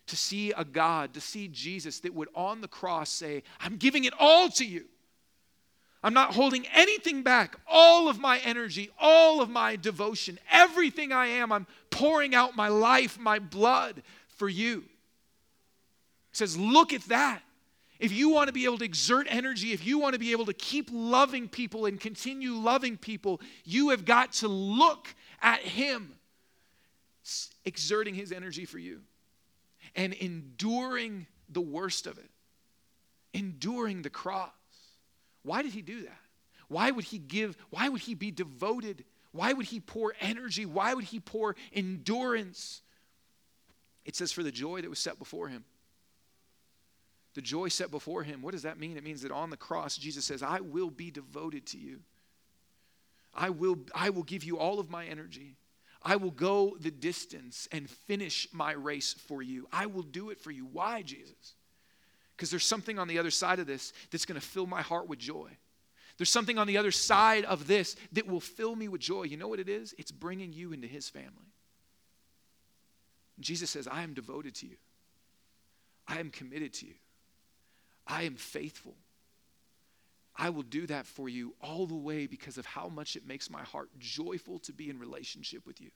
[0.06, 4.04] To see a God, to see Jesus that would on the cross say, I'm giving
[4.04, 4.86] it all to you.
[6.06, 7.56] I'm not holding anything back.
[7.66, 12.68] All of my energy, all of my devotion, everything I am, I'm pouring out my
[12.68, 14.82] life, my blood for you.
[16.30, 17.42] He says, Look at that.
[17.98, 20.46] If you want to be able to exert energy, if you want to be able
[20.46, 26.14] to keep loving people and continue loving people, you have got to look at Him
[27.64, 29.00] exerting His energy for you
[29.96, 32.30] and enduring the worst of it,
[33.34, 34.50] enduring the cross.
[35.46, 36.18] Why did he do that?
[36.68, 39.04] Why would he give, why would he be devoted?
[39.30, 40.66] Why would he pour energy?
[40.66, 42.82] Why would he pour endurance?
[44.04, 45.64] It says, for the joy that was set before him.
[47.34, 48.96] The joy set before him, what does that mean?
[48.96, 52.00] It means that on the cross, Jesus says, I will be devoted to you.
[53.32, 55.54] I will, I will give you all of my energy.
[56.02, 59.68] I will go the distance and finish my race for you.
[59.72, 60.66] I will do it for you.
[60.66, 61.55] Why, Jesus?
[62.36, 65.08] Because there's something on the other side of this that's going to fill my heart
[65.08, 65.56] with joy.
[66.18, 69.24] There's something on the other side of this that will fill me with joy.
[69.24, 69.94] You know what it is?
[69.98, 71.52] It's bringing you into his family.
[73.40, 74.76] Jesus says, I am devoted to you.
[76.08, 76.94] I am committed to you.
[78.06, 78.94] I am faithful.
[80.36, 83.50] I will do that for you all the way because of how much it makes
[83.50, 85.90] my heart joyful to be in relationship with you.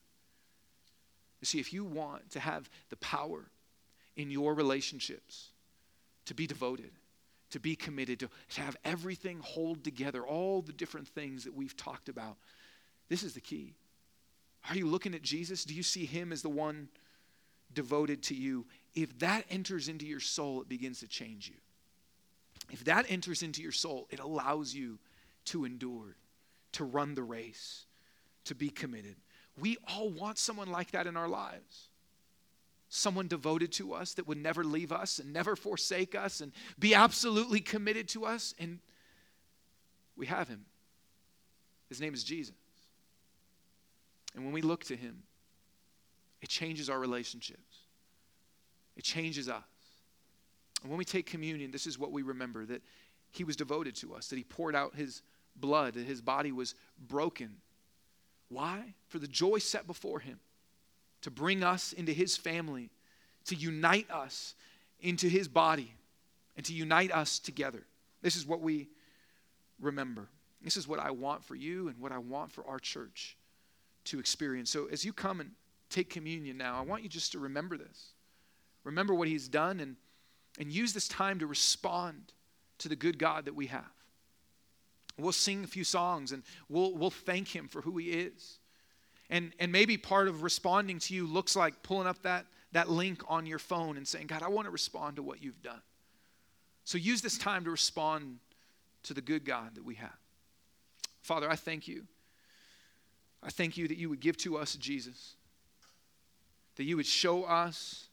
[1.40, 3.50] You see, if you want to have the power
[4.16, 5.50] in your relationships,
[6.26, 6.92] to be devoted,
[7.50, 11.76] to be committed, to, to have everything hold together, all the different things that we've
[11.76, 12.36] talked about.
[13.08, 13.74] This is the key.
[14.68, 15.64] Are you looking at Jesus?
[15.64, 16.88] Do you see him as the one
[17.72, 18.66] devoted to you?
[18.94, 21.56] If that enters into your soul, it begins to change you.
[22.70, 24.98] If that enters into your soul, it allows you
[25.46, 26.16] to endure,
[26.72, 27.86] to run the race,
[28.44, 29.16] to be committed.
[29.58, 31.89] We all want someone like that in our lives
[32.90, 36.92] someone devoted to us that would never leave us and never forsake us and be
[36.92, 38.52] absolutely committed to us.
[38.58, 38.80] And
[40.16, 40.66] we have him.
[41.88, 42.52] His name is Jesus.
[44.34, 45.22] And when we look to him,
[46.42, 47.78] it changes our relationships,
[48.96, 49.62] it changes us.
[50.82, 52.82] And when we take communion, this is what we remember that
[53.32, 55.22] he was devoted to us, that he poured out his
[55.54, 56.74] blood, that his body was
[57.06, 57.56] broken.
[58.48, 58.94] Why?
[59.08, 60.40] For the joy set before him
[61.22, 62.90] to bring us into his family,
[63.46, 64.54] to unite us
[65.00, 65.94] into his body,
[66.56, 67.84] and to unite us together.
[68.22, 68.88] This is what we
[69.80, 70.28] remember.
[70.62, 73.36] This is what I want for you and what I want for our church
[74.04, 74.70] to experience.
[74.70, 75.52] So as you come and
[75.88, 78.12] take communion now, I want you just to remember this.
[78.84, 79.96] Remember what he's done and,
[80.58, 82.32] and use this time to respond
[82.78, 83.84] to the good God that we have.
[85.18, 88.59] We'll sing a few songs and we'll, we'll thank him for who he is.
[89.30, 93.22] And, and maybe part of responding to you looks like pulling up that, that link
[93.28, 95.80] on your phone and saying, God, I want to respond to what you've done.
[96.84, 98.38] So use this time to respond
[99.04, 100.18] to the good God that we have.
[101.22, 102.06] Father, I thank you.
[103.42, 105.36] I thank you that you would give to us Jesus,
[106.74, 108.08] that you would show us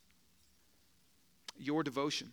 [1.58, 2.32] your devotion.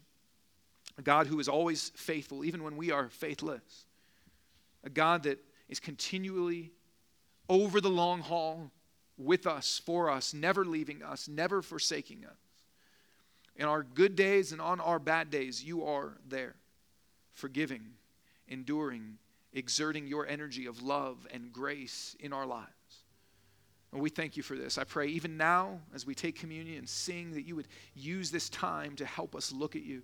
[0.99, 3.87] A God who is always faithful, even when we are faithless.
[4.85, 6.71] A God that is continually
[7.49, 8.71] over the long haul
[9.17, 12.37] with us, for us, never leaving us, never forsaking us.
[13.57, 16.57] In our good days and on our bad days, you are there,
[17.33, 17.93] forgiving,
[18.49, 19.19] enduring,
[19.53, 22.69] exerting your energy of love and grace in our lives.
[23.93, 24.77] And we thank you for this.
[24.77, 28.49] I pray even now, as we take communion and sing, that you would use this
[28.49, 30.03] time to help us look at you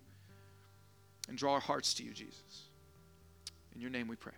[1.28, 2.68] and draw our hearts to you, Jesus.
[3.74, 4.34] In your name we pray.